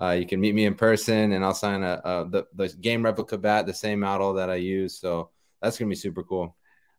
Uh, 0.00 0.10
you 0.10 0.26
can 0.26 0.40
meet 0.40 0.54
me 0.54 0.66
in 0.66 0.74
person, 0.74 1.32
and 1.32 1.42
I'll 1.44 1.54
sign 1.54 1.82
a, 1.82 2.00
a 2.04 2.28
the, 2.28 2.46
the 2.54 2.68
game 2.68 3.02
replica 3.02 3.38
bat, 3.38 3.66
the 3.66 3.72
same 3.72 4.00
model 4.00 4.34
that 4.34 4.50
I 4.50 4.56
use. 4.56 4.98
So 4.98 5.30
that's 5.62 5.78
going 5.78 5.88
to 5.88 5.94
be 5.94 5.98
super 5.98 6.22
cool. 6.22 6.54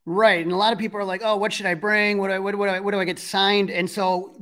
Right, 0.09 0.41
and 0.41 0.53
a 0.53 0.55
lot 0.55 0.71
of 0.71 0.79
people 0.79 1.01
are 1.01 1.03
like, 1.03 1.21
"Oh, 1.21 1.35
what 1.35 1.51
should 1.51 1.65
I 1.65 1.73
bring? 1.73 2.17
What 2.17 2.29
do 2.29 2.35
I, 2.35 2.39
what, 2.39 2.55
what 2.55 2.67
do 2.67 2.71
I, 2.71 2.79
what 2.79 2.91
do 2.91 2.99
I 2.99 3.03
get 3.03 3.19
signed?" 3.19 3.69
And 3.69 3.89
so 3.89 4.37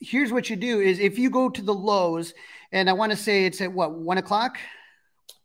here's 0.00 0.32
what 0.32 0.48
you 0.48 0.56
do: 0.56 0.80
is 0.80 0.98
if 0.98 1.18
you 1.18 1.28
go 1.28 1.50
to 1.50 1.60
the 1.60 1.74
Loews 1.74 2.32
and 2.72 2.88
I 2.88 2.94
want 2.94 3.12
to 3.12 3.16
say 3.16 3.44
it's 3.44 3.60
at 3.60 3.70
what 3.70 3.92
one 3.92 4.16
o'clock. 4.16 4.58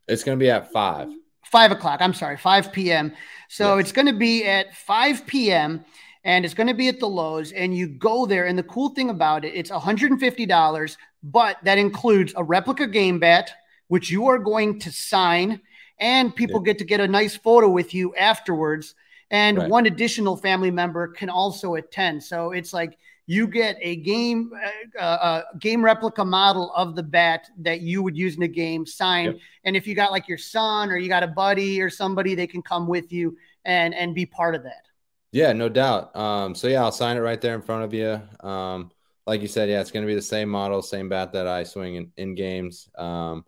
It's 0.07 0.23
going 0.23 0.39
to 0.39 0.43
be 0.43 0.49
at 0.49 0.71
five. 0.71 1.09
Five 1.43 1.71
o'clock. 1.71 1.99
I'm 2.01 2.13
sorry, 2.13 2.37
five 2.37 2.71
p.m. 2.71 3.11
So 3.49 3.75
yes. 3.75 3.85
it's 3.85 3.91
going 3.91 4.07
to 4.07 4.13
be 4.13 4.45
at 4.45 4.73
five 4.75 5.25
p.m. 5.25 5.83
and 6.23 6.45
it's 6.45 6.53
going 6.53 6.67
to 6.67 6.73
be 6.73 6.87
at 6.87 7.01
the 7.01 7.07
Loews. 7.07 7.51
And 7.53 7.75
you 7.75 7.89
go 7.89 8.25
there, 8.25 8.45
and 8.45 8.57
the 8.57 8.63
cool 8.63 8.89
thing 8.89 9.09
about 9.09 9.43
it, 9.43 9.55
it's 9.55 9.71
150 9.71 10.45
dollars, 10.45 10.97
but 11.21 11.57
that 11.63 11.77
includes 11.77 12.33
a 12.37 12.45
replica 12.45 12.87
game 12.87 13.19
bat, 13.19 13.51
which 13.89 14.09
you 14.09 14.27
are 14.27 14.39
going 14.39 14.79
to 14.79 14.91
sign, 14.93 15.59
and 15.99 16.33
people 16.33 16.61
get 16.61 16.77
to 16.77 16.85
get 16.85 17.01
a 17.01 17.07
nice 17.09 17.35
photo 17.35 17.67
with 17.67 17.93
you 17.93 18.15
afterwards. 18.15 18.95
And 19.31 19.57
right. 19.57 19.69
one 19.69 19.85
additional 19.87 20.37
family 20.37 20.71
member 20.71 21.07
can 21.07 21.29
also 21.29 21.75
attend. 21.75 22.23
So 22.23 22.51
it's 22.51 22.73
like 22.73 22.97
you 23.27 23.47
get 23.47 23.77
a 23.81 23.97
game 23.97 24.51
uh, 24.99 25.01
uh, 25.01 25.41
game 25.59 25.83
replica 25.83 26.23
model 26.23 26.71
of 26.75 26.95
the 26.95 27.03
bat 27.03 27.47
that 27.59 27.81
you 27.81 28.03
would 28.03 28.15
use 28.15 28.35
in 28.35 28.43
a 28.43 28.47
game 28.47 28.85
signed 28.85 29.33
yep. 29.33 29.41
and 29.63 29.75
if 29.75 29.87
you 29.87 29.95
got 29.95 30.11
like 30.11 30.27
your 30.27 30.37
son 30.37 30.89
or 30.89 30.97
you 30.97 31.09
got 31.09 31.23
a 31.23 31.27
buddy 31.27 31.81
or 31.81 31.89
somebody 31.89 32.35
they 32.35 32.47
can 32.47 32.61
come 32.61 32.87
with 32.87 33.11
you 33.11 33.37
and 33.65 33.93
and 33.95 34.13
be 34.13 34.25
part 34.25 34.55
of 34.55 34.63
that 34.63 34.85
yeah 35.31 35.51
no 35.51 35.67
doubt 35.69 36.15
um, 36.15 36.53
so 36.53 36.67
yeah 36.67 36.83
i'll 36.83 36.91
sign 36.91 37.17
it 37.17 37.21
right 37.21 37.41
there 37.41 37.55
in 37.55 37.61
front 37.61 37.83
of 37.83 37.93
you 37.93 38.21
um, 38.47 38.91
like 39.25 39.41
you 39.41 39.47
said 39.47 39.69
yeah 39.69 39.81
it's 39.81 39.91
going 39.91 40.03
to 40.03 40.07
be 40.07 40.15
the 40.15 40.21
same 40.21 40.49
model 40.49 40.81
same 40.81 41.09
bat 41.09 41.33
that 41.33 41.47
i 41.47 41.63
swing 41.63 41.95
in, 41.95 42.11
in 42.17 42.35
games 42.35 42.89
um, 42.97 43.43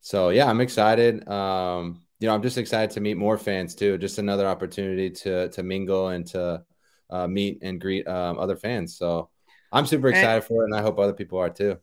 so 0.00 0.28
yeah 0.30 0.48
i'm 0.48 0.60
excited 0.60 1.28
um, 1.28 2.00
you 2.20 2.28
know 2.28 2.34
i'm 2.34 2.42
just 2.42 2.58
excited 2.58 2.90
to 2.90 3.00
meet 3.00 3.16
more 3.16 3.36
fans 3.36 3.74
too 3.74 3.98
just 3.98 4.18
another 4.18 4.46
opportunity 4.46 5.10
to 5.10 5.48
to 5.48 5.62
mingle 5.62 6.08
and 6.08 6.26
to 6.26 6.62
uh, 7.10 7.26
meet 7.26 7.58
and 7.62 7.80
greet 7.80 8.06
um, 8.06 8.38
other 8.38 8.56
fans. 8.56 8.96
So 8.96 9.28
I'm 9.72 9.86
super 9.86 10.08
excited 10.08 10.36
and, 10.36 10.44
for 10.44 10.62
it, 10.62 10.66
and 10.66 10.74
I 10.74 10.82
hope 10.82 10.98
other 10.98 11.12
people 11.12 11.38
are 11.38 11.50
too. 11.50 11.78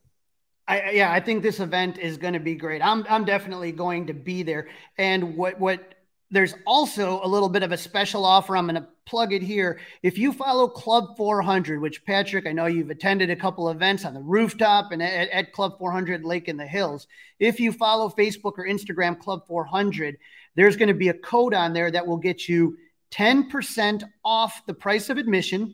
I, 0.67 0.91
yeah, 0.91 1.11
I 1.11 1.19
think 1.19 1.43
this 1.43 1.59
event 1.59 1.97
is 1.97 2.17
going 2.17 2.33
to 2.33 2.39
be 2.39 2.55
great. 2.55 2.81
I'm 2.81 3.05
I'm 3.09 3.25
definitely 3.25 3.71
going 3.71 4.07
to 4.07 4.13
be 4.13 4.43
there. 4.43 4.67
And 4.97 5.37
what 5.37 5.59
what 5.59 5.95
there's 6.29 6.55
also 6.65 7.21
a 7.23 7.27
little 7.27 7.47
bit 7.47 7.63
of 7.63 7.71
a 7.71 7.77
special 7.77 8.25
offer. 8.25 8.57
I'm 8.57 8.67
going 8.67 8.81
to 8.81 8.87
plug 9.07 9.31
it 9.31 9.41
here. 9.41 9.79
If 10.03 10.17
you 10.17 10.33
follow 10.33 10.67
Club 10.67 11.15
400, 11.15 11.79
which 11.79 12.05
Patrick, 12.05 12.45
I 12.45 12.51
know 12.51 12.65
you've 12.65 12.89
attended 12.89 13.29
a 13.29 13.35
couple 13.35 13.69
events 13.69 14.03
on 14.05 14.13
the 14.13 14.21
rooftop 14.21 14.91
and 14.91 15.01
at, 15.01 15.29
at 15.29 15.53
Club 15.53 15.77
400 15.79 16.25
Lake 16.25 16.47
in 16.47 16.57
the 16.57 16.67
Hills. 16.67 17.07
If 17.39 17.59
you 17.59 17.71
follow 17.71 18.09
Facebook 18.09 18.53
or 18.57 18.67
Instagram 18.67 19.17
Club 19.17 19.47
400, 19.47 20.17
there's 20.55 20.75
going 20.75 20.89
to 20.89 20.93
be 20.93 21.07
a 21.07 21.13
code 21.13 21.53
on 21.53 21.73
there 21.73 21.89
that 21.89 22.05
will 22.05 22.17
get 22.17 22.49
you 22.49 22.77
10% 23.11 24.03
off 24.25 24.65
the 24.67 24.73
price 24.73 25.09
of 25.09 25.17
admission, 25.17 25.73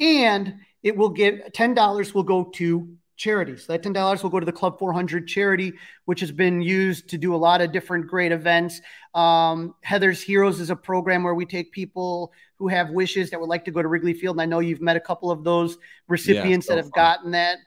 and 0.00 0.54
it 0.82 0.96
will 0.96 1.10
give 1.10 1.34
$10 1.54 2.14
will 2.14 2.22
go 2.22 2.44
to 2.54 2.96
charity. 3.16 3.56
So 3.56 3.72
that 3.72 3.82
$10 3.82 4.22
will 4.22 4.30
go 4.30 4.40
to 4.40 4.46
the 4.46 4.52
Club 4.52 4.78
400 4.78 5.26
charity, 5.26 5.72
which 6.04 6.20
has 6.20 6.32
been 6.32 6.60
used 6.60 7.08
to 7.10 7.18
do 7.18 7.34
a 7.34 7.36
lot 7.36 7.60
of 7.60 7.72
different 7.72 8.06
great 8.06 8.32
events. 8.32 8.80
Um, 9.14 9.74
Heather's 9.82 10.22
Heroes 10.22 10.60
is 10.60 10.70
a 10.70 10.76
program 10.76 11.22
where 11.22 11.34
we 11.34 11.46
take 11.46 11.72
people 11.72 12.32
who 12.56 12.68
have 12.68 12.90
wishes 12.90 13.30
that 13.30 13.40
would 13.40 13.48
like 13.48 13.64
to 13.66 13.70
go 13.70 13.82
to 13.82 13.88
Wrigley 13.88 14.14
Field. 14.14 14.36
And 14.36 14.42
I 14.42 14.46
know 14.46 14.60
you've 14.60 14.80
met 14.80 14.96
a 14.96 15.00
couple 15.00 15.30
of 15.30 15.44
those 15.44 15.78
recipients 16.08 16.66
yeah, 16.66 16.68
so 16.68 16.74
that 16.74 16.84
have 16.84 16.92
fun. 16.92 17.04
gotten 17.04 17.30
that. 17.32 17.58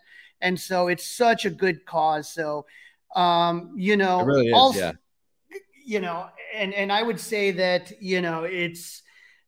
And 0.41 0.59
so 0.59 0.87
it's 0.87 1.05
such 1.05 1.45
a 1.45 1.49
good 1.49 1.85
cause. 1.85 2.31
So, 2.31 2.65
um, 3.15 3.73
you 3.75 3.97
know, 3.97 4.23
really 4.23 4.47
is, 4.47 4.53
also, 4.53 4.79
yeah 4.79 4.91
you 5.85 5.99
know, 5.99 6.27
and 6.53 6.73
and 6.73 6.91
I 6.91 7.03
would 7.03 7.19
say 7.19 7.51
that 7.51 8.01
you 8.01 8.21
know 8.21 8.43
it's 8.43 9.03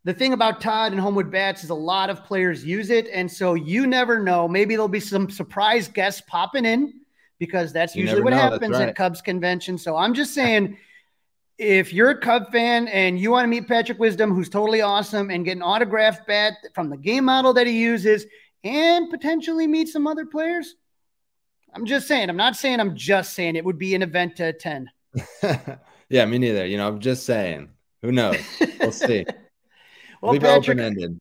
the 0.07 0.13
thing 0.13 0.31
about 0.31 0.61
Todd 0.61 0.93
and 0.93 1.01
Homewood 1.01 1.29
Bats 1.29 1.65
is 1.65 1.69
a 1.69 1.75
lot 1.75 2.09
of 2.09 2.23
players 2.23 2.63
use 2.63 2.91
it, 2.91 3.09
and 3.11 3.29
so 3.29 3.55
you 3.55 3.85
never 3.85 4.23
know. 4.23 4.47
Maybe 4.47 4.73
there'll 4.73 4.87
be 4.87 5.01
some 5.01 5.29
surprise 5.29 5.89
guests 5.89 6.21
popping 6.25 6.63
in 6.63 7.01
because 7.39 7.73
that's 7.73 7.93
you 7.93 8.03
usually 8.03 8.21
what 8.21 8.29
know, 8.29 8.37
happens 8.37 8.71
right. 8.71 8.87
at 8.87 8.95
Cubs 8.95 9.21
convention. 9.21 9.77
So 9.77 9.97
I'm 9.97 10.13
just 10.13 10.33
saying. 10.33 10.77
if 11.57 11.91
you're 11.91 12.11
a 12.11 12.17
Cub 12.21 12.53
fan 12.53 12.87
and 12.87 13.19
you 13.19 13.31
want 13.31 13.43
to 13.43 13.49
meet 13.49 13.67
Patrick 13.67 13.99
Wisdom, 13.99 14.33
who's 14.33 14.47
totally 14.47 14.81
awesome, 14.81 15.29
and 15.29 15.43
get 15.43 15.57
an 15.57 15.61
autographed 15.61 16.25
bat 16.25 16.53
from 16.73 16.89
the 16.89 16.95
game 16.95 17.25
model 17.25 17.51
that 17.55 17.67
he 17.67 17.77
uses, 17.77 18.25
and 18.63 19.09
potentially 19.09 19.67
meet 19.67 19.89
some 19.89 20.07
other 20.07 20.25
players, 20.25 20.75
I'm 21.73 21.85
just 21.85 22.07
saying. 22.07 22.29
I'm 22.29 22.37
not 22.37 22.55
saying. 22.55 22.79
I'm 22.79 22.95
just 22.95 23.33
saying 23.33 23.57
it 23.57 23.65
would 23.65 23.77
be 23.77 23.93
an 23.93 24.03
event 24.03 24.37
to 24.37 24.45
attend. 24.45 24.89
yeah, 26.09 26.25
me 26.25 26.37
neither. 26.37 26.65
You 26.65 26.77
know, 26.77 26.87
I'm 26.87 27.01
just 27.01 27.25
saying. 27.25 27.71
Who 28.03 28.13
knows? 28.13 28.37
We'll 28.79 28.93
see. 28.93 29.25
well, 30.21 30.33
Leave 30.33 30.41
Patrick, 30.41 30.77
open-ended. 30.77 31.19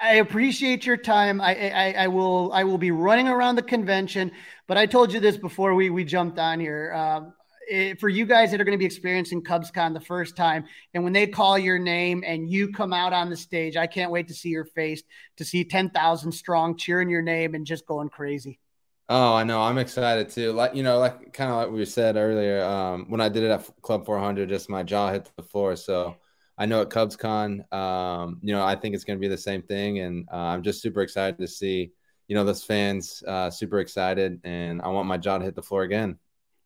I 0.00 0.14
appreciate 0.14 0.86
your 0.86 0.96
time. 0.96 1.40
I, 1.40 1.70
I, 1.70 1.92
I 1.92 2.08
will 2.08 2.52
I 2.52 2.64
will 2.64 2.78
be 2.78 2.90
running 2.90 3.28
around 3.28 3.56
the 3.56 3.62
convention, 3.62 4.32
but 4.66 4.76
I 4.76 4.86
told 4.86 5.12
you 5.12 5.20
this 5.20 5.36
before 5.36 5.74
we 5.74 5.90
we 5.90 6.04
jumped 6.04 6.38
on 6.38 6.60
here. 6.60 6.92
Um, 6.94 7.34
it, 7.68 7.74
eh, 7.74 7.94
for 7.98 8.08
you 8.08 8.26
guys 8.26 8.50
that 8.50 8.60
are 8.60 8.64
going 8.64 8.76
to 8.76 8.78
be 8.78 8.86
experiencing 8.86 9.42
CubsCon 9.42 9.92
the 9.92 10.00
first 10.00 10.36
time, 10.36 10.64
and 10.94 11.02
when 11.04 11.12
they 11.12 11.26
call 11.26 11.58
your 11.58 11.78
name 11.78 12.22
and 12.26 12.48
you 12.48 12.72
come 12.72 12.92
out 12.92 13.12
on 13.12 13.28
the 13.28 13.36
stage, 13.36 13.76
I 13.76 13.86
can't 13.86 14.10
wait 14.10 14.28
to 14.28 14.34
see 14.34 14.50
your 14.50 14.64
face, 14.64 15.02
to 15.38 15.44
see 15.44 15.64
10,000 15.64 16.32
strong 16.32 16.76
cheering 16.76 17.10
your 17.10 17.22
name 17.22 17.54
and 17.54 17.66
just 17.66 17.86
going 17.86 18.08
crazy. 18.08 18.60
Oh, 19.08 19.34
I 19.34 19.44
know. 19.44 19.60
I'm 19.60 19.78
excited 19.78 20.30
too. 20.30 20.52
Like, 20.52 20.74
you 20.74 20.82
know, 20.82 20.98
like 20.98 21.32
kind 21.32 21.50
of 21.50 21.56
like 21.56 21.70
we 21.70 21.84
said 21.84 22.16
earlier, 22.16 22.64
um, 22.64 23.06
when 23.08 23.20
I 23.20 23.28
did 23.28 23.44
it 23.44 23.50
at 23.50 23.68
Club 23.80 24.04
400, 24.04 24.48
just 24.48 24.68
my 24.68 24.82
jaw 24.82 25.12
hit 25.12 25.30
the 25.36 25.44
floor. 25.44 25.76
So 25.76 26.16
I 26.58 26.66
know 26.66 26.80
at 26.80 26.88
CubsCon, 26.88 27.70
um, 27.72 28.38
you 28.42 28.52
know, 28.52 28.64
I 28.64 28.76
think 28.76 28.94
it's 28.94 29.04
going 29.04 29.18
to 29.18 29.20
be 29.20 29.28
the 29.28 29.36
same 29.36 29.62
thing. 29.62 29.98
And 29.98 30.26
uh, 30.32 30.36
I'm 30.36 30.62
just 30.62 30.80
super 30.80 31.02
excited 31.02 31.38
to 31.38 31.46
see, 31.46 31.92
you 32.28 32.34
know, 32.34 32.44
those 32.44 32.64
fans 32.64 33.22
uh, 33.26 33.50
super 33.50 33.80
excited. 33.80 34.40
And 34.44 34.80
I 34.82 34.88
want 34.88 35.06
my 35.06 35.18
jaw 35.18 35.38
to 35.38 35.44
hit 35.44 35.54
the 35.54 35.62
floor 35.62 35.82
again. 35.82 36.18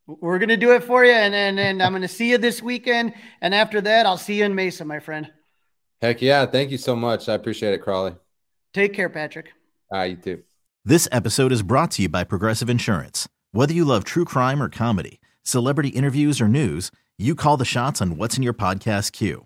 We're 0.07 0.39
gonna 0.39 0.57
do 0.57 0.73
it 0.73 0.83
for 0.83 1.05
you, 1.05 1.11
and 1.11 1.33
and, 1.33 1.59
and 1.59 1.81
I'm 1.81 1.93
gonna 1.93 2.07
see 2.07 2.31
you 2.31 2.37
this 2.37 2.61
weekend. 2.61 3.13
And 3.41 3.53
after 3.53 3.79
that, 3.81 4.05
I'll 4.05 4.17
see 4.17 4.39
you 4.39 4.45
in 4.45 4.55
Mesa, 4.55 4.83
my 4.83 4.99
friend. 4.99 5.31
Heck 6.01 6.21
yeah! 6.21 6.45
Thank 6.45 6.71
you 6.71 6.77
so 6.77 6.95
much. 6.95 7.29
I 7.29 7.35
appreciate 7.35 7.73
it, 7.73 7.79
Crawley. 7.79 8.15
Take 8.73 8.93
care, 8.93 9.09
Patrick. 9.09 9.51
All 9.91 9.99
right, 9.99 10.11
you 10.11 10.17
too. 10.17 10.43
This 10.83 11.07
episode 11.11 11.51
is 11.51 11.61
brought 11.61 11.91
to 11.91 12.01
you 12.01 12.09
by 12.09 12.23
Progressive 12.23 12.69
Insurance. 12.69 13.29
Whether 13.51 13.73
you 13.73 13.85
love 13.85 14.03
true 14.03 14.25
crime 14.25 14.61
or 14.61 14.69
comedy, 14.69 15.21
celebrity 15.43 15.89
interviews 15.89 16.41
or 16.41 16.47
news, 16.47 16.91
you 17.17 17.35
call 17.35 17.55
the 17.55 17.65
shots 17.65 18.01
on 18.01 18.17
what's 18.17 18.35
in 18.35 18.43
your 18.43 18.53
podcast 18.53 19.11
queue. 19.11 19.45